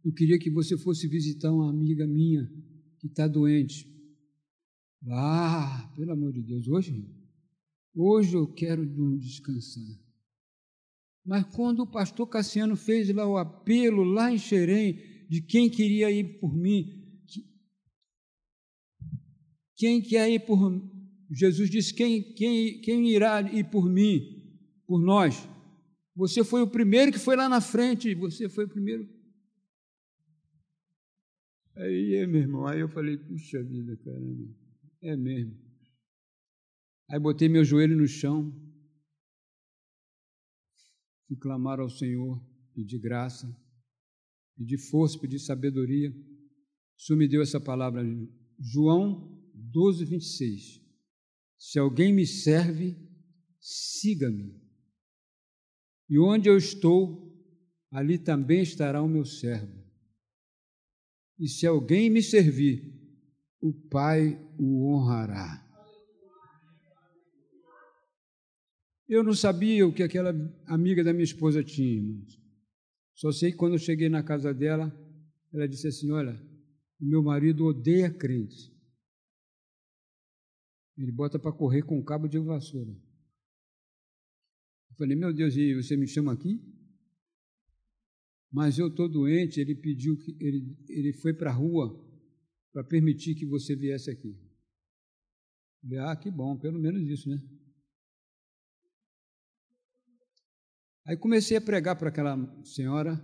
eu 0.04 0.14
queria 0.14 0.38
que 0.38 0.50
você 0.50 0.78
fosse 0.78 1.08
visitar 1.08 1.52
uma 1.52 1.70
amiga 1.70 2.06
minha 2.06 2.46
que 3.00 3.08
está 3.08 3.28
doente. 3.28 3.88
Ah, 5.08 5.94
pelo 5.96 6.12
amor 6.12 6.34
de 6.34 6.42
Deus, 6.42 6.68
hoje, 6.68 7.08
hoje 7.96 8.36
eu 8.36 8.52
quero 8.54 8.86
descansar. 9.18 9.98
Mas 11.26 11.46
quando 11.56 11.82
o 11.82 11.88
pastor 11.88 12.28
Cassiano 12.28 12.76
fez 12.76 13.10
lá 13.14 13.26
o 13.26 13.38
apelo, 13.38 14.04
lá 14.04 14.34
em 14.34 14.38
Xerém, 14.38 15.00
de 15.30 15.42
quem 15.42 15.70
queria 15.70 16.12
ir 16.12 16.40
por 16.40 16.54
mim. 16.56 16.99
Quem 19.80 20.02
quer 20.02 20.30
ir 20.30 20.46
por 20.46 20.60
Jesus 21.32 21.70
disse: 21.70 21.94
quem, 21.94 22.34
quem, 22.34 22.82
quem 22.82 23.10
irá 23.10 23.42
ir 23.42 23.64
por 23.72 23.90
mim, 23.90 24.44
por 24.86 25.02
nós? 25.02 25.48
Você 26.14 26.44
foi 26.44 26.62
o 26.62 26.70
primeiro 26.70 27.14
que 27.14 27.18
foi 27.18 27.38
lá 27.38 27.48
na 27.48 27.62
frente, 27.62 28.14
você 28.14 28.50
foi 28.50 28.66
o 28.66 28.70
primeiro. 28.70 29.08
Aí, 31.78 32.28
meu 32.28 32.42
irmão, 32.42 32.68
aí 32.68 32.82
eu 32.82 32.90
falei: 32.90 33.18
puxa 33.18 33.64
vida, 33.64 33.96
caramba, 34.04 34.54
é 35.02 35.16
mesmo. 35.16 35.58
Aí 37.10 37.18
botei 37.18 37.48
meu 37.48 37.64
joelho 37.64 37.96
no 37.96 38.06
chão, 38.06 38.54
fui 41.26 41.38
clamar 41.38 41.80
ao 41.80 41.90
Senhor, 41.90 42.38
pedir 42.76 43.00
graça 43.00 43.48
pedir 44.60 44.78
força, 44.78 45.18
pedir 45.18 45.40
sabedoria. 45.40 46.12
O 46.12 47.02
Senhor 47.02 47.18
me 47.18 47.30
deu 47.30 47.42
essa 47.42 47.62
palavra, 47.62 48.04
João 48.60 49.39
12, 49.72 50.06
26. 50.06 50.82
Se 51.58 51.78
alguém 51.78 52.14
me 52.14 52.26
serve, 52.26 52.98
siga-me. 53.60 54.60
E 56.10 56.18
onde 56.18 56.50
eu 56.50 56.58
estou, 56.58 57.30
ali 57.92 58.18
também 58.18 58.62
estará 58.62 59.02
o 59.02 59.08
meu 59.08 59.26
servo. 59.26 59.78
E 61.38 61.48
se 61.48 61.68
alguém 61.68 62.10
me 62.10 62.22
servir, 62.22 63.00
o 63.62 63.74
Pai 63.74 64.40
o 64.58 64.88
honrará. 64.88 65.66
Eu 69.08 69.24
não 69.24 69.34
sabia 69.34 69.88
o 69.88 69.94
que 69.94 70.04
aquela 70.04 70.34
amiga 70.68 71.04
da 71.04 71.12
minha 71.12 71.24
esposa 71.24 71.64
tinha, 71.64 71.96
irmãos. 71.96 72.40
Só 73.16 73.32
sei 73.32 73.52
que 73.52 73.58
quando 73.58 73.74
eu 73.74 73.80
cheguei 73.80 74.08
na 74.08 74.24
casa 74.24 74.54
dela, 74.54 74.94
ela 75.52 75.68
disse 75.68 75.88
assim: 75.88 76.12
Olha, 76.12 76.40
meu 77.00 77.24
marido 77.24 77.66
odeia 77.66 78.10
crente. 78.12 78.72
Ele 81.00 81.12
bota 81.12 81.40
para 81.40 81.52
correr 81.52 81.82
com 81.82 81.98
um 81.98 82.04
cabo 82.04 82.28
de 82.28 82.38
vassoura. 82.38 82.92
Eu 84.92 84.96
falei: 84.98 85.16
Meu 85.16 85.34
Deus, 85.34 85.56
e 85.56 85.74
você 85.74 85.96
me 85.96 86.06
chama 86.06 86.34
aqui? 86.34 86.62
Mas 88.52 88.78
eu 88.78 88.90
estou 88.90 89.08
doente. 89.08 89.62
Ele 89.62 89.74
pediu 89.76 90.18
que 90.18 90.36
ele, 90.40 90.78
ele 90.90 91.14
foi 91.14 91.34
para 91.34 91.52
a 91.52 91.54
rua 91.54 92.06
para 92.74 92.84
permitir 92.84 93.36
que 93.36 93.46
você 93.46 93.76
viesse 93.76 94.12
aqui. 94.12 94.30
Eu 94.30 95.90
falei, 95.90 96.00
ah, 96.00 96.16
que 96.16 96.30
bom, 96.30 96.58
pelo 96.58 96.80
menos 96.80 97.02
isso, 97.02 97.30
né? 97.30 97.42
Aí 101.06 101.18
comecei 101.18 101.58
a 101.58 101.62
pregar 101.62 101.98
para 101.98 102.10
aquela 102.10 102.38
senhora, 102.64 103.20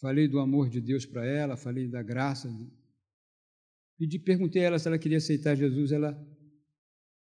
falei 0.00 0.26
do 0.26 0.40
amor 0.40 0.68
de 0.68 0.80
Deus 0.80 1.06
para 1.06 1.24
ela, 1.24 1.56
falei 1.56 1.86
da 1.86 2.02
graça. 2.02 2.48
Pedi, 3.98 4.18
perguntei 4.20 4.62
a 4.62 4.66
ela 4.66 4.78
se 4.78 4.86
ela 4.86 4.98
queria 4.98 5.18
aceitar 5.18 5.56
Jesus, 5.56 5.90
ela 5.90 6.16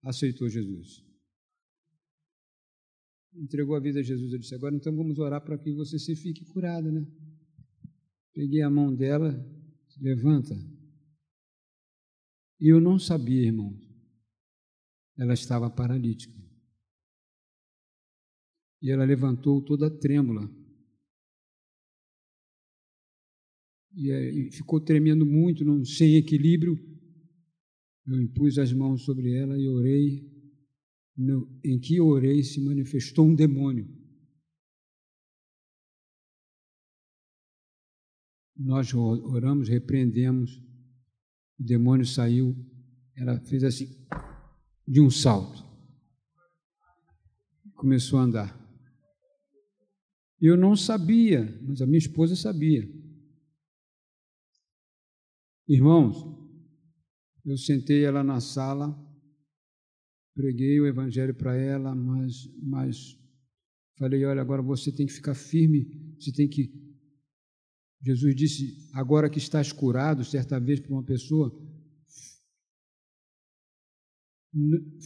aceitou 0.04 0.50
Jesus. 0.50 1.06
Entregou 3.34 3.76
a 3.76 3.80
vida 3.80 4.02
a 4.02 4.04
Jesus. 4.04 4.34
Eu 4.34 4.40
disse: 4.40 4.54
agora 4.54 4.76
então 4.76 4.94
vamos 4.94 5.18
orar 5.20 5.42
para 5.42 5.58
que 5.58 5.72
você 5.72 5.98
se 5.98 6.16
fique 6.16 6.44
curada, 6.46 6.92
né? 6.92 7.08
Peguei 8.34 8.62
a 8.62 8.70
mão 8.70 8.94
dela, 8.94 9.34
levanta. 10.02 10.54
E 12.60 12.68
eu 12.68 12.82
não 12.82 13.00
sabia, 13.00 13.48
irmão. 13.48 13.74
Ela 15.18 15.34
estava 15.34 15.70
paralítica. 15.70 16.38
E 18.82 18.92
ela 18.92 19.06
levantou 19.06 19.62
toda 19.64 19.90
trêmula. 19.90 20.59
E, 23.94 24.12
é, 24.12 24.32
e 24.32 24.52
ficou 24.52 24.80
tremendo 24.80 25.26
muito, 25.26 25.66
não, 25.66 25.84
sem 25.84 26.16
equilíbrio. 26.16 26.78
Eu 28.06 28.22
impus 28.22 28.58
as 28.58 28.72
mãos 28.74 29.04
sobre 29.04 29.34
ela 29.34 29.58
e 29.58 29.68
orei. 29.68 30.30
No, 31.16 31.60
em 31.64 31.78
que 31.78 32.00
orei 32.00 32.42
se 32.44 32.62
manifestou 32.62 33.28
um 33.28 33.36
demônio. 33.36 33.88
Nós 38.56 38.94
oramos, 38.94 39.68
repreendemos, 39.68 40.62
o 41.60 41.64
demônio 41.64 42.06
saiu, 42.06 42.56
ela 43.16 43.40
fez 43.42 43.64
assim, 43.64 43.88
de 44.88 45.02
um 45.02 45.10
salto. 45.10 45.64
Começou 47.76 48.20
a 48.20 48.24
andar. 48.24 48.60
Eu 50.42 50.56
não 50.56 50.76
sabia, 50.76 51.60
mas 51.62 51.82
a 51.82 51.86
minha 51.86 51.98
esposa 51.98 52.36
sabia. 52.36 52.90
Irmãos, 55.70 56.18
eu 57.46 57.56
sentei 57.56 58.04
ela 58.04 58.24
na 58.24 58.42
sala, 58.42 58.90
preguei 60.34 60.80
o 60.80 60.88
evangelho 60.88 61.36
para 61.36 61.56
ela, 61.56 61.94
mas, 61.94 62.52
mas 62.60 63.16
falei: 63.96 64.26
olha, 64.26 64.42
agora 64.42 64.64
você 64.64 64.92
tem 64.92 65.06
que 65.06 65.14
ficar 65.14 65.36
firme, 65.36 66.16
você 66.20 66.32
tem 66.32 66.50
que. 66.50 66.74
Jesus 68.02 68.36
disse: 68.36 68.90
agora 68.94 69.30
que 69.30 69.38
estás 69.38 69.72
curado, 69.72 70.26
certa 70.26 70.60
vez 70.60 70.80
para 70.80 70.92
uma 70.92 71.04
pessoa, 71.04 71.52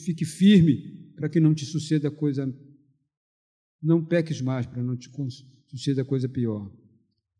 fique 0.05 0.23
firme 0.23 1.11
para 1.17 1.27
que 1.27 1.41
não 1.41 1.53
te 1.53 1.65
suceda 1.65 2.09
coisa 2.09 2.47
não 3.81 4.05
peques 4.05 4.39
mais 4.39 4.65
para 4.65 4.81
não 4.81 4.95
te 4.95 5.11
suceda 5.67 6.05
coisa 6.05 6.29
pior. 6.29 6.73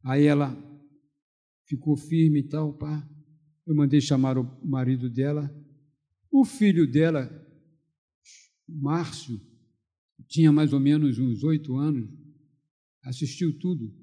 Aí 0.03 0.25
ela 0.25 0.53
ficou 1.65 1.95
firme 1.95 2.41
e 2.41 2.49
tal, 2.49 2.73
pá. 2.73 3.09
Eu 3.65 3.75
mandei 3.75 4.01
chamar 4.01 4.37
o 4.37 4.43
marido 4.65 5.09
dela. 5.09 5.49
O 6.31 6.43
filho 6.43 6.89
dela, 6.89 7.29
Márcio, 8.67 9.39
tinha 10.27 10.51
mais 10.51 10.73
ou 10.73 10.79
menos 10.79 11.19
uns 11.19 11.43
oito 11.43 11.75
anos, 11.77 12.09
assistiu 13.03 13.57
tudo. 13.59 13.93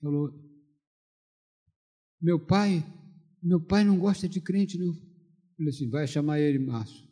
Falou: 0.00 0.32
Meu 2.20 2.38
pai, 2.38 2.84
meu 3.42 3.60
pai 3.60 3.84
não 3.84 3.98
gosta 3.98 4.28
de 4.28 4.40
crente, 4.40 4.78
não. 4.78 4.94
Falei 5.56 5.70
assim: 5.70 5.90
vai 5.90 6.06
chamar 6.06 6.40
ele, 6.40 6.58
Márcio. 6.58 7.06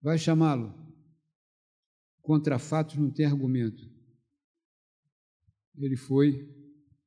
Vai 0.00 0.18
chamá-lo. 0.18 0.72
Contra 2.22 2.58
fatos 2.58 2.96
não 2.96 3.10
tem 3.10 3.26
argumento. 3.26 3.82
Ele 5.76 5.96
foi, 5.96 6.48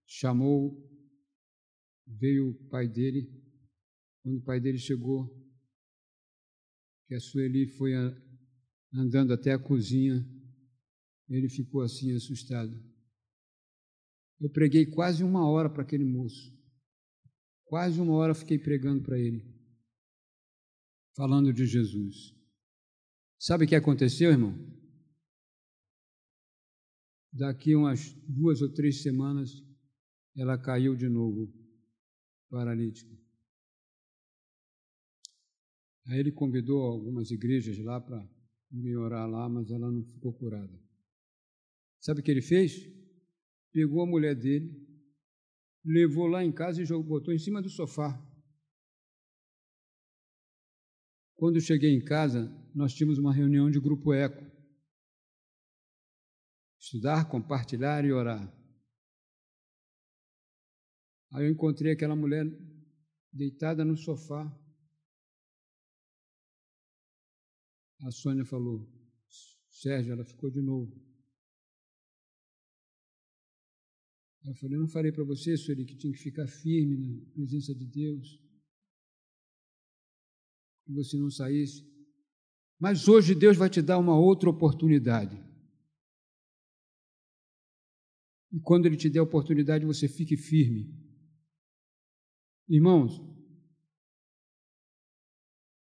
chamou, 0.05 0.90
veio 2.19 2.49
o 2.49 2.69
pai 2.69 2.87
dele. 2.87 3.29
Quando 4.23 4.37
o 4.37 4.43
pai 4.43 4.59
dele 4.59 4.77
chegou, 4.77 5.27
que 7.07 7.15
a 7.15 7.19
Sueli 7.19 7.67
foi 7.67 7.93
andando 8.93 9.33
até 9.33 9.51
a 9.51 9.59
cozinha, 9.59 10.25
ele 11.27 11.49
ficou 11.49 11.81
assim 11.81 12.13
assustado. 12.13 12.71
Eu 14.39 14.49
preguei 14.49 14.85
quase 14.85 15.23
uma 15.23 15.47
hora 15.49 15.69
para 15.69 15.83
aquele 15.83 16.03
moço. 16.03 16.51
Quase 17.65 18.01
uma 18.01 18.13
hora 18.15 18.35
fiquei 18.35 18.59
pregando 18.59 19.03
para 19.03 19.17
ele, 19.17 19.43
falando 21.15 21.53
de 21.53 21.65
Jesus. 21.65 22.35
Sabe 23.39 23.65
o 23.65 23.67
que 23.67 23.75
aconteceu, 23.75 24.29
irmão? 24.31 24.53
Daqui 27.33 27.75
umas 27.75 28.13
duas 28.27 28.61
ou 28.61 28.73
três 28.73 29.01
semanas, 29.01 29.51
ela 30.35 30.57
caiu 30.57 30.95
de 30.95 31.07
novo, 31.07 31.47
paralítica. 32.51 33.17
Aí 36.07 36.19
ele 36.19 36.31
convidou 36.31 36.81
algumas 36.81 37.31
igrejas 37.31 37.77
lá 37.79 37.99
para 38.01 38.29
melhorar 38.69 39.25
lá, 39.25 39.47
mas 39.47 39.71
ela 39.71 39.89
não 39.89 40.03
ficou 40.03 40.33
curada. 40.33 40.77
Sabe 41.99 42.19
o 42.19 42.23
que 42.23 42.29
ele 42.29 42.41
fez? 42.41 42.73
Pegou 43.71 44.03
a 44.03 44.05
mulher 44.05 44.35
dele, 44.35 44.69
levou 45.85 46.27
lá 46.27 46.43
em 46.43 46.51
casa 46.51 46.81
e 46.81 46.85
jogou, 46.85 47.19
botou 47.19 47.33
em 47.33 47.39
cima 47.39 47.61
do 47.61 47.69
sofá. 47.69 48.21
Quando 51.35 51.55
eu 51.55 51.61
cheguei 51.61 51.95
em 51.95 52.03
casa, 52.03 52.51
nós 52.75 52.93
tínhamos 52.93 53.17
uma 53.17 53.33
reunião 53.33 53.71
de 53.71 53.79
grupo 53.79 54.13
eco. 54.13 54.45
Estudar, 56.77 57.29
compartilhar 57.29 58.03
e 58.03 58.11
orar. 58.11 58.60
Aí 61.31 61.45
eu 61.45 61.51
encontrei 61.51 61.93
aquela 61.93 62.15
mulher 62.15 62.45
deitada 63.31 63.85
no 63.85 63.95
sofá. 63.95 64.43
A 68.01 68.11
Sônia 68.11 68.43
falou: 68.43 68.85
Sérgio, 69.69 70.11
ela 70.11 70.25
ficou 70.25 70.51
de 70.51 70.61
novo. 70.61 70.91
Eu 74.43 74.55
falei, 74.55 74.77
não 74.77 74.87
falei 74.87 75.11
para 75.11 75.23
você, 75.23 75.55
Sueli, 75.55 75.85
que 75.85 75.95
tinha 75.95 76.11
que 76.11 76.19
ficar 76.19 76.47
firme 76.47 76.97
na 76.97 77.31
presença 77.31 77.75
de 77.75 77.85
Deus. 77.85 78.39
Que 80.83 80.91
você 80.91 81.15
não 81.15 81.29
saísse. 81.29 81.87
Mas 82.79 83.07
hoje 83.07 83.35
Deus 83.35 83.55
vai 83.55 83.69
te 83.69 83.81
dar 83.81 83.99
uma 83.99 84.17
outra 84.17 84.49
oportunidade. 84.49 85.37
E 88.51 88.59
quando 88.59 88.87
Ele 88.87 88.97
te 88.97 89.09
der 89.09 89.19
a 89.19 89.23
oportunidade, 89.23 89.85
você 89.85 90.07
fique 90.07 90.35
firme. 90.35 91.00
Irmãos, 92.73 93.21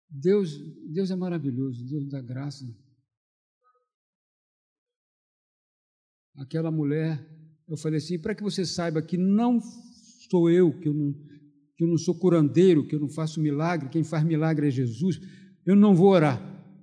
Deus, 0.09 0.57
Deus 0.91 1.11
é 1.11 1.15
maravilhoso, 1.15 1.87
Deus 1.87 2.09
dá 2.09 2.19
graça. 2.19 2.65
Aquela 6.35 6.71
mulher 6.71 7.23
eu 7.71 7.77
falei 7.77 7.99
assim, 7.99 8.19
para 8.19 8.35
que 8.35 8.43
você 8.43 8.65
saiba 8.65 9.01
que 9.01 9.15
não 9.15 9.61
sou 10.29 10.49
eu, 10.49 10.77
que 10.77 10.89
eu 10.89 10.93
não, 10.93 11.13
que 11.77 11.83
eu 11.83 11.87
não 11.87 11.97
sou 11.97 12.13
curandeiro, 12.13 12.85
que 12.85 12.93
eu 12.93 12.99
não 12.99 13.07
faço 13.09 13.39
milagre, 13.39 13.87
quem 13.87 14.03
faz 14.03 14.25
milagre 14.25 14.67
é 14.67 14.71
Jesus, 14.71 15.21
eu 15.65 15.73
não 15.75 15.95
vou 15.95 16.09
orar. 16.09 16.37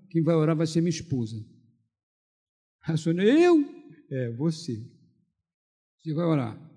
Quem 0.08 0.22
vai 0.22 0.34
orar 0.34 0.56
vai 0.56 0.66
ser 0.66 0.80
minha 0.80 0.88
esposa. 0.88 1.37
A 2.82 2.96
Sônia, 2.96 3.22
eu? 3.22 3.62
É, 4.11 4.30
você. 4.37 4.82
Você 5.98 6.14
vai 6.14 6.24
orar. 6.24 6.67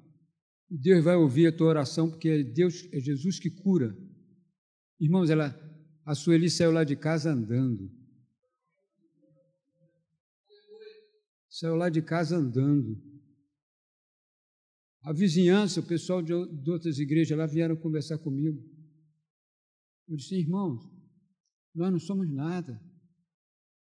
Deus 0.74 1.04
vai 1.04 1.18
ouvir 1.18 1.48
a 1.48 1.52
tua 1.52 1.68
oração, 1.68 2.10
porque 2.10 2.30
é 2.30 2.44
Deus, 2.44 2.88
é 2.94 3.00
Jesus 3.02 3.38
que 3.38 3.50
cura. 3.50 3.94
Irmãos, 4.98 5.30
ela, 5.30 5.54
a 6.06 6.16
Sueli 6.16 6.50
saiu 6.50 6.72
lá 6.72 6.86
de 6.86 6.96
casa 6.96 7.34
andando. 7.34 7.92
Saiu 11.50 11.76
lá 11.76 11.90
de 11.90 12.02
casa 12.02 12.38
andando. 12.38 12.98
A 15.02 15.12
vizinhança, 15.12 15.82
o 15.82 15.86
pessoal 15.86 16.22
de, 16.22 16.32
outras 16.34 17.00
igrejas 17.00 17.38
lá 17.38 17.46
vieram 17.46 17.76
conversar 17.76 18.18
comigo. 18.20 18.64
Eu 20.08 20.16
disse, 20.16 20.36
irmãos, 20.36 20.90
nós 21.76 21.92
não 21.92 22.00
somos 22.00 22.32
nada. 22.32 22.82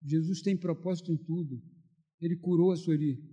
Jesus 0.04 0.42
tem 0.42 0.58
propósito 0.58 1.10
em 1.10 1.18
tudo. 1.18 1.64
Ele 2.20 2.36
curou 2.36 2.74
a 2.74 2.76
Sueli. 2.76 3.24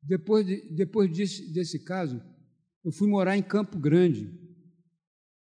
Depois, 0.00 0.46
de, 0.46 0.60
depois 0.76 1.10
desse, 1.10 1.52
desse 1.52 1.82
caso, 1.82 2.22
eu 2.84 2.92
fui 2.92 3.08
morar 3.08 3.36
em 3.36 3.42
Campo 3.42 3.78
Grande. 3.78 4.32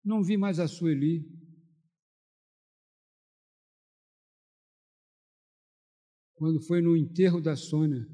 Não 0.04 0.24
vi 0.24 0.38
mais 0.38 0.60
a 0.60 0.68
Sueli. 0.68 1.26
Quando 6.36 6.62
foi 6.62 6.82
no 6.82 6.96
enterro 6.96 7.42
da 7.42 7.56
Sônia, 7.56 8.08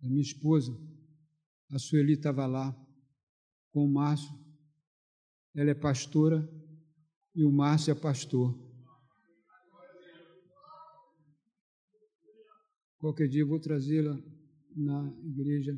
da 0.00 0.08
minha 0.08 0.22
esposa, 0.22 0.72
a 1.70 1.78
Sueli 1.78 2.14
estava 2.14 2.46
lá 2.46 2.72
com 3.70 3.84
o 3.84 3.92
Márcio. 3.92 4.32
Ela 5.54 5.70
é 5.70 5.74
pastora 5.74 6.48
e 7.34 7.44
o 7.44 7.52
Márcio 7.52 7.90
é 7.90 7.94
pastor. 7.94 8.54
Qualquer 12.98 13.28
dia 13.28 13.42
eu 13.42 13.48
vou 13.48 13.60
trazê-la 13.60 14.18
na 14.74 15.12
igreja 15.22 15.76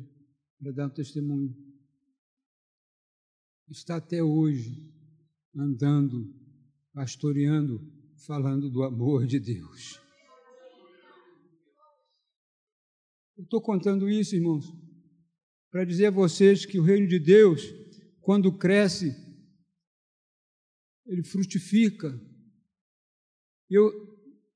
para 0.57 0.71
dar 0.71 0.87
um 0.87 0.93
testemunho. 0.93 1.68
Está 3.69 3.97
até 3.97 4.23
hoje 4.23 4.91
andando, 5.55 6.33
pastoreando, 6.91 7.79
falando 8.25 8.67
do 8.67 8.81
amor 8.81 9.27
de 9.27 9.39
Deus. 9.39 9.99
Eu 13.37 13.43
estou 13.43 13.61
contando 13.61 14.09
isso, 14.09 14.35
irmãos, 14.35 14.65
para 15.71 15.85
dizer 15.85 16.07
a 16.07 16.11
vocês 16.11 16.65
que 16.65 16.79
o 16.79 16.83
reino 16.83 17.07
de 17.07 17.19
Deus, 17.19 17.61
quando 18.21 18.57
cresce, 18.57 19.15
ele 21.05 21.23
frutifica. 21.23 22.09
Eu, 23.69 23.83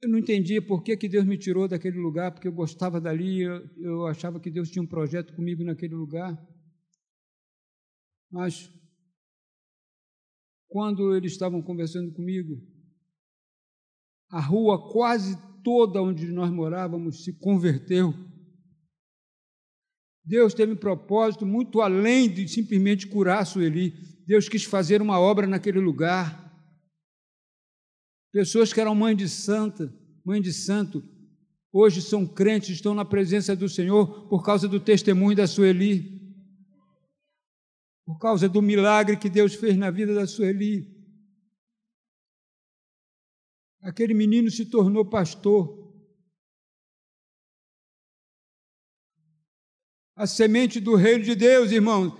eu 0.01 0.09
não 0.09 0.17
entendia 0.17 0.59
por 0.59 0.81
que, 0.81 0.97
que 0.97 1.07
Deus 1.07 1.23
me 1.23 1.37
tirou 1.37 1.67
daquele 1.67 1.99
lugar, 1.99 2.31
porque 2.31 2.47
eu 2.47 2.51
gostava 2.51 2.99
dali, 2.99 3.41
eu, 3.41 3.69
eu 3.77 4.07
achava 4.07 4.39
que 4.39 4.49
Deus 4.49 4.71
tinha 4.71 4.81
um 4.81 4.87
projeto 4.87 5.35
comigo 5.35 5.63
naquele 5.63 5.93
lugar. 5.93 6.35
Mas, 8.31 8.69
quando 10.73 11.15
eles 11.15 11.33
estavam 11.33 11.61
conversando 11.61 12.11
comigo, 12.11 12.59
a 14.27 14.39
rua 14.41 14.91
quase 14.91 15.37
toda 15.63 16.01
onde 16.01 16.31
nós 16.31 16.49
morávamos 16.49 17.23
se 17.23 17.31
converteu. 17.31 18.11
Deus 20.25 20.51
teve 20.55 20.73
um 20.73 20.75
propósito 20.75 21.45
muito 21.45 21.79
além 21.79 22.27
de 22.27 22.47
simplesmente 22.47 23.05
curar 23.05 23.43
a 23.43 23.45
Sueli. 23.45 23.93
Deus 24.25 24.49
quis 24.49 24.63
fazer 24.63 24.99
uma 24.99 25.19
obra 25.19 25.45
naquele 25.45 25.79
lugar. 25.79 26.51
Pessoas 28.31 28.73
que 28.73 28.81
eram 28.81 28.95
mãe 28.95 29.15
de 29.15 29.29
santa, 29.29 29.93
mãe 30.25 30.41
de 30.41 30.51
santo, 30.51 31.03
hoje 31.71 32.01
são 32.01 32.25
crentes, 32.25 32.71
estão 32.71 32.95
na 32.95 33.05
presença 33.05 33.55
do 33.55 33.69
Senhor 33.69 34.27
por 34.27 34.43
causa 34.43 34.67
do 34.67 34.79
testemunho 34.79 35.37
da 35.37 35.45
Sueli. 35.45 36.22
Por 38.05 38.19
causa 38.19 38.49
do 38.49 38.61
milagre 38.61 39.17
que 39.17 39.29
Deus 39.29 39.55
fez 39.55 39.77
na 39.77 39.89
vida 39.89 40.13
da 40.13 40.27
Sueli. 40.27 40.91
Aquele 43.81 44.13
menino 44.13 44.49
se 44.49 44.65
tornou 44.65 45.09
pastor. 45.09 45.81
A 50.15 50.27
semente 50.27 50.79
do 50.79 50.95
reino 50.95 51.23
de 51.23 51.35
Deus, 51.35 51.71
irmãos, 51.71 52.13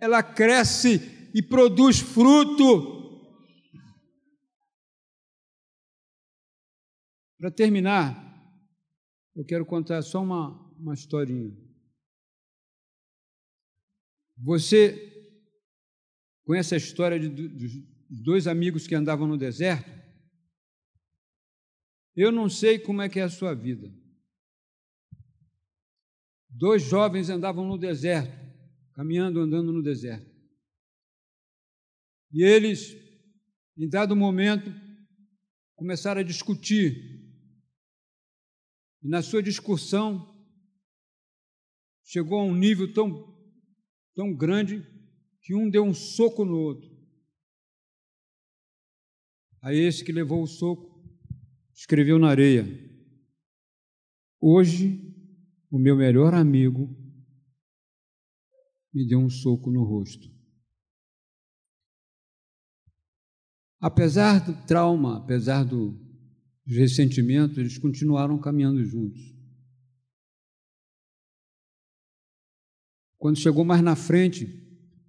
ela 0.00 0.22
cresce 0.22 1.30
e 1.34 1.42
produz 1.42 2.00
fruto. 2.00 2.94
Para 7.38 7.50
terminar, 7.50 8.26
eu 9.34 9.44
quero 9.44 9.66
contar 9.66 10.00
só 10.02 10.22
uma, 10.22 10.50
uma 10.78 10.94
historinha. 10.94 11.54
Você 14.38 15.15
conhece 16.46 16.74
a 16.74 16.78
história 16.78 17.18
de, 17.18 17.84
dois 18.08 18.46
amigos 18.46 18.86
que 18.86 18.94
andavam 18.94 19.26
no 19.26 19.36
deserto? 19.36 19.90
Eu 22.14 22.30
não 22.30 22.48
sei 22.48 22.78
como 22.78 23.02
é 23.02 23.08
que 23.08 23.18
é 23.18 23.24
a 23.24 23.28
sua 23.28 23.52
vida. 23.52 23.92
Dois 26.48 26.82
jovens 26.82 27.28
andavam 27.28 27.66
no 27.66 27.76
deserto, 27.76 28.32
caminhando, 28.94 29.40
andando 29.40 29.72
no 29.72 29.82
deserto. 29.82 30.34
E 32.32 32.42
eles, 32.42 32.96
em 33.76 33.88
dado 33.88 34.16
momento, 34.16 34.72
começaram 35.74 36.20
a 36.20 36.24
discutir. 36.24 37.20
E 39.02 39.08
na 39.08 39.20
sua 39.20 39.42
discussão, 39.42 40.34
chegou 42.04 42.40
a 42.40 42.44
um 42.44 42.54
nível 42.54 42.94
tão, 42.94 43.36
tão 44.14 44.34
grande 44.34 44.95
que 45.46 45.54
um 45.54 45.70
deu 45.70 45.84
um 45.84 45.94
soco 45.94 46.44
no 46.44 46.58
outro. 46.58 46.90
Aí 49.62 49.78
esse 49.78 50.04
que 50.04 50.10
levou 50.10 50.42
o 50.42 50.46
soco 50.46 51.00
escreveu 51.72 52.18
na 52.18 52.28
areia: 52.28 52.64
Hoje 54.40 55.00
o 55.70 55.78
meu 55.78 55.94
melhor 55.94 56.34
amigo 56.34 56.88
me 58.92 59.06
deu 59.06 59.20
um 59.20 59.30
soco 59.30 59.70
no 59.70 59.84
rosto. 59.84 60.28
Apesar 63.78 64.44
do 64.44 64.66
trauma, 64.66 65.18
apesar 65.18 65.62
do, 65.62 65.92
dos 66.66 66.76
ressentimentos, 66.76 67.56
eles 67.56 67.78
continuaram 67.78 68.36
caminhando 68.40 68.84
juntos. 68.84 69.22
Quando 73.16 73.38
chegou 73.38 73.64
mais 73.64 73.80
na 73.80 73.94
frente, 73.94 74.65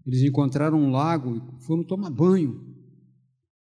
eles 0.07 0.23
encontraram 0.23 0.79
um 0.79 0.89
lago 0.89 1.35
e 1.35 1.65
foram 1.65 1.83
tomar 1.83 2.09
banho. 2.09 2.65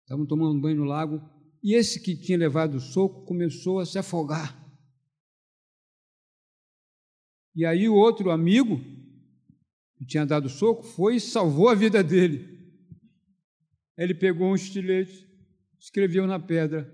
Estavam 0.03 0.27
tomando 0.27 0.61
banho 0.61 0.77
no 0.77 0.83
lago 0.83 1.19
e 1.63 1.73
esse 1.73 1.99
que 1.99 2.15
tinha 2.15 2.37
levado 2.37 2.75
o 2.75 2.79
soco 2.79 3.25
começou 3.25 3.79
a 3.79 3.85
se 3.85 3.97
afogar. 3.97 4.63
E 7.55 7.65
aí 7.65 7.89
o 7.89 7.95
outro 7.95 8.29
amigo, 8.29 8.79
que 9.97 10.05
tinha 10.05 10.23
dado 10.23 10.45
o 10.45 10.49
soco, 10.49 10.83
foi 10.83 11.15
e 11.15 11.19
salvou 11.19 11.67
a 11.67 11.73
vida 11.73 12.03
dele. 12.03 12.47
Ele 13.97 14.13
pegou 14.13 14.51
um 14.51 14.55
estilete, 14.55 15.27
escreveu 15.79 16.27
na 16.27 16.39
pedra: 16.39 16.93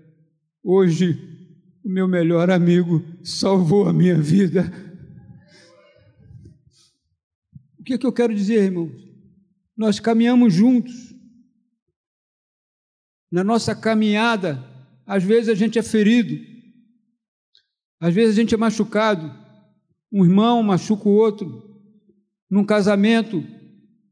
Hoje 0.62 1.12
o 1.84 1.90
meu 1.90 2.08
melhor 2.08 2.48
amigo 2.48 3.04
salvou 3.22 3.86
a 3.86 3.92
minha 3.92 4.16
vida. 4.16 4.72
O 7.78 7.82
que 7.84 7.92
é 7.92 7.98
que 7.98 8.06
eu 8.06 8.12
quero 8.12 8.34
dizer, 8.34 8.62
irmãos? 8.62 9.11
Nós 9.82 9.98
caminhamos 9.98 10.54
juntos. 10.54 11.12
Na 13.32 13.42
nossa 13.42 13.74
caminhada, 13.74 14.64
às 15.04 15.24
vezes 15.24 15.48
a 15.48 15.56
gente 15.56 15.76
é 15.76 15.82
ferido, 15.82 16.38
às 18.00 18.14
vezes 18.14 18.36
a 18.38 18.40
gente 18.40 18.54
é 18.54 18.56
machucado, 18.56 19.28
um 20.12 20.24
irmão 20.24 20.62
machuca 20.62 21.08
o 21.08 21.12
outro, 21.12 21.80
num 22.48 22.64
casamento, 22.64 23.44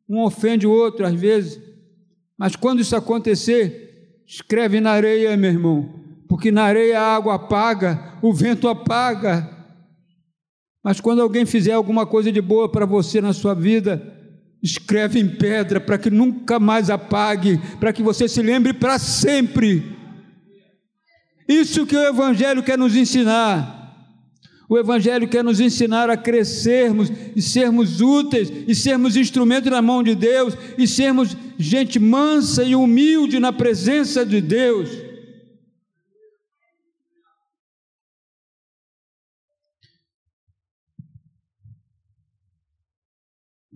um 0.09 0.19
ofende 0.25 0.67
o 0.67 0.73
outro 0.73 1.07
às 1.07 1.15
vezes, 1.15 1.63
mas 2.37 2.57
quando 2.57 2.81
isso 2.81 2.97
acontecer, 2.97 4.25
escreve 4.27 4.81
na 4.81 4.91
areia, 4.91 5.37
meu 5.37 5.53
irmão, 5.53 6.05
porque 6.29 6.51
na 6.51 6.65
areia 6.65 7.01
a 7.01 7.15
água 7.15 7.37
apaga, 7.37 8.19
o 8.21 8.35
vento 8.35 8.67
apaga. 8.69 9.49
Mas 10.83 11.01
quando 11.01 11.23
alguém 11.23 11.47
fizer 11.47 11.75
alguma 11.75 12.05
coisa 12.07 12.33
de 12.33 12.41
boa 12.41 12.69
para 12.69 12.85
você 12.85 13.21
na 13.21 13.33
sua 13.33 13.55
vida, 13.55 14.20
escreve 14.63 15.19
em 15.19 15.29
pedra 15.29 15.81
para 15.81 15.99
que 15.99 16.11
nunca 16.11 16.59
mais 16.59 16.91
apague, 16.91 17.61
para 17.79 17.93
que 17.93 18.03
você 18.03 18.29
se 18.29 18.43
lembre 18.43 18.73
para 18.73 18.99
sempre. 18.99 19.85
Isso 21.49 21.87
que 21.87 21.97
o 21.97 22.09
Evangelho 22.09 22.63
quer 22.63 22.79
nos 22.79 22.95
ensinar. 22.95 23.79
O 24.69 24.79
Evangelho 24.79 25.27
quer 25.27 25.43
nos 25.43 25.59
ensinar 25.59 26.09
a 26.09 26.17
crescermos 26.17 27.11
e 27.35 27.43
sermos 27.43 28.01
úteis, 28.01 28.53
e 28.69 28.75
sermos 28.75 29.17
instrumentos 29.17 29.69
na 29.69 29.83
mão 29.83 30.01
de 30.01 30.15
Deus, 30.15 30.57
e 30.79 30.87
sermos 30.87 31.37
gente 31.59 31.99
mansa 31.99 32.63
e 32.63 32.77
humilde 32.77 33.41
na 33.41 33.53
presença 33.53 34.25
de 34.25 34.41
Deus. 34.41 35.10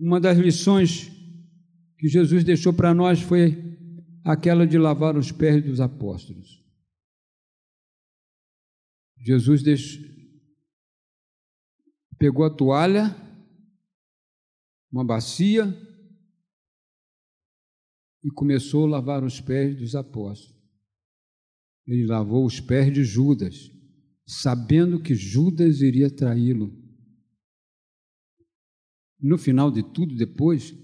Uma 0.05 0.21
das 0.21 0.37
lições 0.37 1.09
que 1.97 2.07
Jesus 2.07 2.43
deixou 2.43 2.71
para 2.71 2.93
nós 2.93 3.21
foi 3.21 3.57
aquela 4.23 4.67
de 4.67 4.77
lavar 4.77 5.17
os 5.17 5.31
pés 5.31 5.65
dos 5.65 5.81
apóstolos. 5.81 6.63
Jesus 9.17 9.63
deixou, 9.63 10.03
pegou 12.19 12.45
a 12.45 12.51
toalha, 12.51 13.15
uma 14.91 15.03
bacia, 15.03 15.75
e 18.23 18.29
começou 18.29 18.85
a 18.85 18.89
lavar 18.89 19.23
os 19.23 19.41
pés 19.41 19.75
dos 19.75 19.95
apóstolos. 19.95 20.55
Ele 21.87 22.05
lavou 22.05 22.45
os 22.45 22.59
pés 22.59 22.93
de 22.93 23.03
Judas, 23.03 23.71
sabendo 24.23 25.01
que 25.01 25.15
Judas 25.15 25.81
iria 25.81 26.15
traí-lo. 26.15 26.84
No 29.25 29.39
final 29.39 29.71
de 29.71 29.81
tudo, 29.81 30.15
depois, 30.15 30.75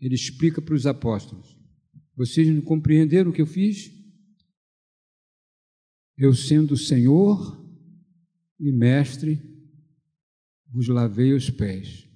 ele 0.00 0.14
explica 0.14 0.62
para 0.62 0.72
os 0.72 0.86
apóstolos: 0.86 1.58
Vocês 2.14 2.46
não 2.46 2.62
compreenderam 2.62 3.32
o 3.32 3.34
que 3.34 3.42
eu 3.42 3.46
fiz? 3.46 3.90
Eu, 6.16 6.32
sendo 6.32 6.76
Senhor 6.76 7.60
e 8.56 8.70
Mestre, 8.70 9.42
vos 10.68 10.86
lavei 10.86 11.32
os 11.32 11.50
pés. 11.50 12.08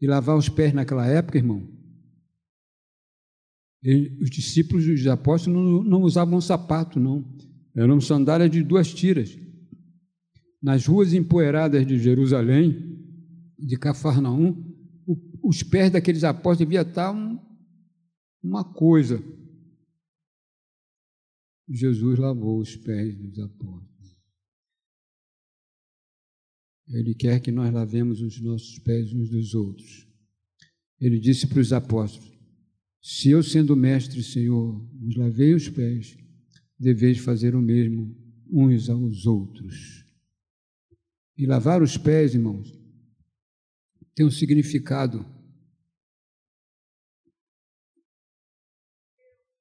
E 0.00 0.06
lavar 0.06 0.38
os 0.38 0.48
pés 0.48 0.72
naquela 0.72 1.06
época, 1.06 1.36
irmão, 1.36 1.68
os 4.22 4.30
discípulos 4.30 4.86
dos 4.86 5.06
apóstolos 5.06 5.62
não, 5.62 5.82
não 5.82 6.02
usavam 6.02 6.40
sapato, 6.40 6.98
não. 6.98 7.30
Eram 7.74 8.00
sandálias 8.00 8.50
de 8.50 8.62
duas 8.62 8.94
tiras. 8.94 9.38
Nas 10.62 10.86
ruas 10.86 11.12
empoeiradas 11.12 11.86
de 11.86 11.98
Jerusalém, 11.98 12.95
de 13.58 13.76
Cafarnaum, 13.76 14.74
os 15.42 15.62
pés 15.62 15.90
daqueles 15.90 16.24
apóstolos 16.24 16.58
devia 16.58 16.82
estar 16.82 17.12
um, 17.12 17.38
uma 18.42 18.64
coisa. 18.64 19.22
Jesus 21.68 22.18
lavou 22.18 22.60
os 22.60 22.76
pés 22.76 23.16
dos 23.16 23.38
apóstolos. 23.38 24.16
Ele 26.88 27.14
quer 27.14 27.40
que 27.40 27.50
nós 27.50 27.72
lavemos 27.72 28.20
os 28.20 28.40
nossos 28.40 28.78
pés 28.78 29.12
uns 29.12 29.30
dos 29.30 29.54
outros. 29.54 30.06
Ele 31.00 31.18
disse 31.18 31.46
para 31.46 31.60
os 31.60 31.72
apóstolos: 31.72 32.32
Se 33.02 33.30
eu, 33.30 33.42
sendo 33.42 33.76
mestre, 33.76 34.22
Senhor, 34.22 34.80
vos 35.00 35.16
lavei 35.16 35.54
os 35.54 35.68
pés, 35.68 36.16
deveis 36.78 37.18
fazer 37.18 37.54
o 37.54 37.62
mesmo 37.62 38.16
uns 38.48 38.88
aos 38.88 39.26
outros. 39.26 40.04
E 41.36 41.44
lavar 41.44 41.82
os 41.82 41.96
pés, 41.98 42.34
irmãos, 42.34 42.72
tem 44.16 44.24
um 44.24 44.30
significado. 44.30 45.24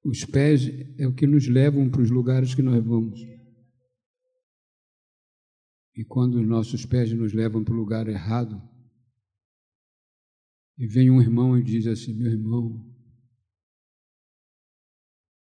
Os 0.02 0.24
pés 0.24 0.62
é 0.98 1.06
o 1.06 1.14
que 1.14 1.28
nos 1.28 1.48
levam 1.48 1.90
para 1.90 2.02
os 2.02 2.10
lugares 2.10 2.56
que 2.56 2.62
nós 2.62 2.82
vamos. 2.84 3.20
E 5.94 6.06
quando 6.06 6.36
os 6.36 6.48
nossos 6.48 6.86
pés 6.86 7.12
nos 7.12 7.34
levam 7.34 7.64
para 7.64 7.74
o 7.74 7.78
lugar 7.78 8.08
errado, 8.08 8.62
e 10.78 10.88
vem 10.88 11.12
um 11.12 11.22
irmão 11.22 11.58
e 11.58 11.64
diz 11.64 11.86
assim: 11.88 12.14
Meu 12.14 12.32
irmão, 12.32 12.96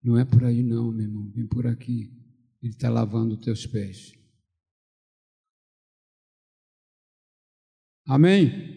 não 0.01 0.17
é 0.17 0.25
por 0.25 0.43
aí 0.43 0.63
não, 0.63 0.91
meu 0.91 1.05
irmão, 1.05 1.29
vem 1.31 1.45
por 1.47 1.67
aqui. 1.67 2.11
Ele 2.63 2.71
está 2.71 2.89
lavando 2.89 3.35
os 3.35 3.41
teus 3.41 3.67
pés. 3.67 4.13
Amém? 8.05 8.76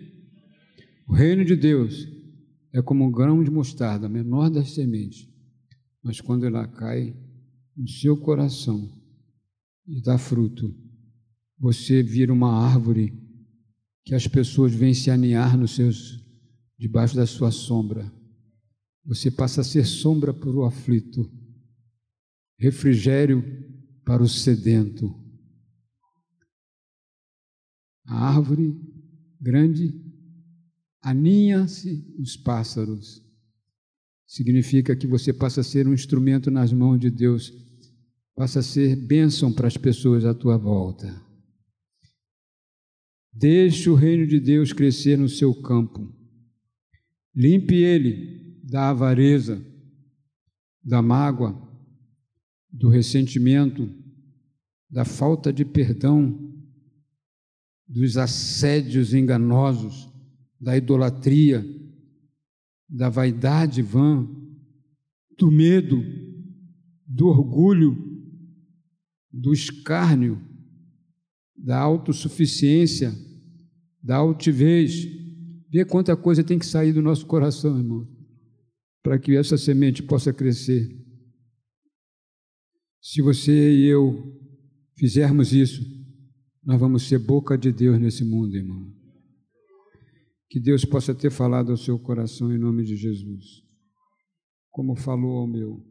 O 1.11 1.13
reino 1.13 1.45
de 1.45 1.57
Deus 1.57 2.07
é 2.73 2.81
como 2.81 3.05
um 3.05 3.11
grão 3.11 3.43
de 3.43 3.51
mostarda, 3.51 4.09
menor 4.09 4.49
das 4.49 4.71
sementes, 4.71 5.29
mas 6.01 6.21
quando 6.21 6.47
ela 6.47 6.69
cai 6.69 7.17
no 7.77 7.89
seu 7.89 8.17
coração 8.17 8.89
e 9.89 10.01
dá 10.01 10.17
fruto, 10.17 10.73
você 11.59 12.01
vira 12.01 12.33
uma 12.33 12.65
árvore 12.65 13.13
que 14.05 14.15
as 14.15 14.29
pessoas 14.29 14.73
vêm 14.73 14.95
se 14.95 15.11
aninhar 15.11 15.59
nos 15.59 15.75
seus 15.75 16.25
debaixo 16.79 17.17
da 17.17 17.27
sua 17.27 17.51
sombra. 17.51 18.09
Você 19.05 19.33
passa 19.33 19.63
a 19.63 19.65
ser 19.65 19.87
sombra 19.87 20.33
para 20.33 20.49
o 20.49 20.65
aflito, 20.65 21.29
refrigério 22.57 23.43
para 24.05 24.23
o 24.23 24.29
sedento. 24.29 25.13
A 28.07 28.29
árvore 28.29 28.81
grande 29.41 30.10
aninha-se 31.03 32.05
os 32.19 32.37
pássaros. 32.37 33.23
Significa 34.27 34.95
que 34.95 35.07
você 35.07 35.33
passa 35.33 35.61
a 35.61 35.65
ser 35.65 35.89
um 35.89 35.95
instrumento 35.95 36.51
nas 36.51 36.73
mãos 36.73 36.99
de 37.01 37.11
Deus, 37.11 37.53
passa 38.35 38.61
a 38.61 38.63
ser 38.63 38.95
bênção 38.97 39.53
para 39.53 39.67
as 39.67 39.77
pessoas 39.77 40.25
à 40.25 40.35
tua 40.35 40.57
volta. 40.57 41.21
Deixe 43.33 43.89
o 43.89 43.95
reino 43.95 44.27
de 44.27 44.41
Deus 44.41 44.73
crescer 44.73 45.17
no 45.17 45.29
seu 45.29 45.55
campo. 45.55 46.13
Limpe 47.35 47.77
ele 47.77 48.61
da 48.65 48.91
avareza, 48.91 49.65
da 50.83 51.01
mágoa, 51.01 51.69
do 52.73 52.89
ressentimento, 52.89 53.89
da 54.89 55.05
falta 55.05 55.53
de 55.53 55.65
perdão, 55.65 56.51
dos 57.87 58.17
assédios 58.17 59.15
enganosos, 59.15 60.10
da 60.61 60.77
idolatria, 60.77 61.65
da 62.89 63.09
vaidade 63.09 63.81
vã, 63.81 64.29
do 65.39 65.51
medo, 65.51 66.03
do 67.07 67.29
orgulho, 67.29 67.97
do 69.33 69.53
escárnio, 69.53 70.41
da 71.57 71.79
autossuficiência, 71.79 73.13
da 74.03 74.17
altivez. 74.17 75.07
Vê 75.71 75.85
quanta 75.85 76.17
coisa 76.17 76.45
tem 76.45 76.59
que 76.59 76.67
sair 76.67 76.93
do 76.93 77.01
nosso 77.01 77.27
coração, 77.27 77.79
irmão, 77.79 78.07
para 79.03 79.19
que 79.19 79.37
essa 79.37 79.57
semente 79.57 80.03
possa 80.03 80.33
crescer. 80.33 80.89
Se 83.01 83.23
você 83.23 83.77
e 83.77 83.87
eu 83.87 84.39
fizermos 84.97 85.53
isso, 85.53 85.83
nós 86.63 86.79
vamos 86.79 87.09
ser 87.09 87.19
boca 87.19 87.57
de 87.57 87.73
Deus 87.73 87.99
nesse 87.99 88.25
mundo, 88.25 88.55
irmão. 88.55 89.00
Que 90.51 90.59
Deus 90.59 90.85
possa 90.85 91.15
ter 91.15 91.31
falado 91.31 91.71
ao 91.71 91.77
seu 91.77 91.97
coração 91.97 92.53
em 92.53 92.59
nome 92.59 92.83
de 92.83 92.97
Jesus, 92.97 93.63
como 94.69 94.97
falou 94.97 95.39
ao 95.39 95.47
meu. 95.47 95.90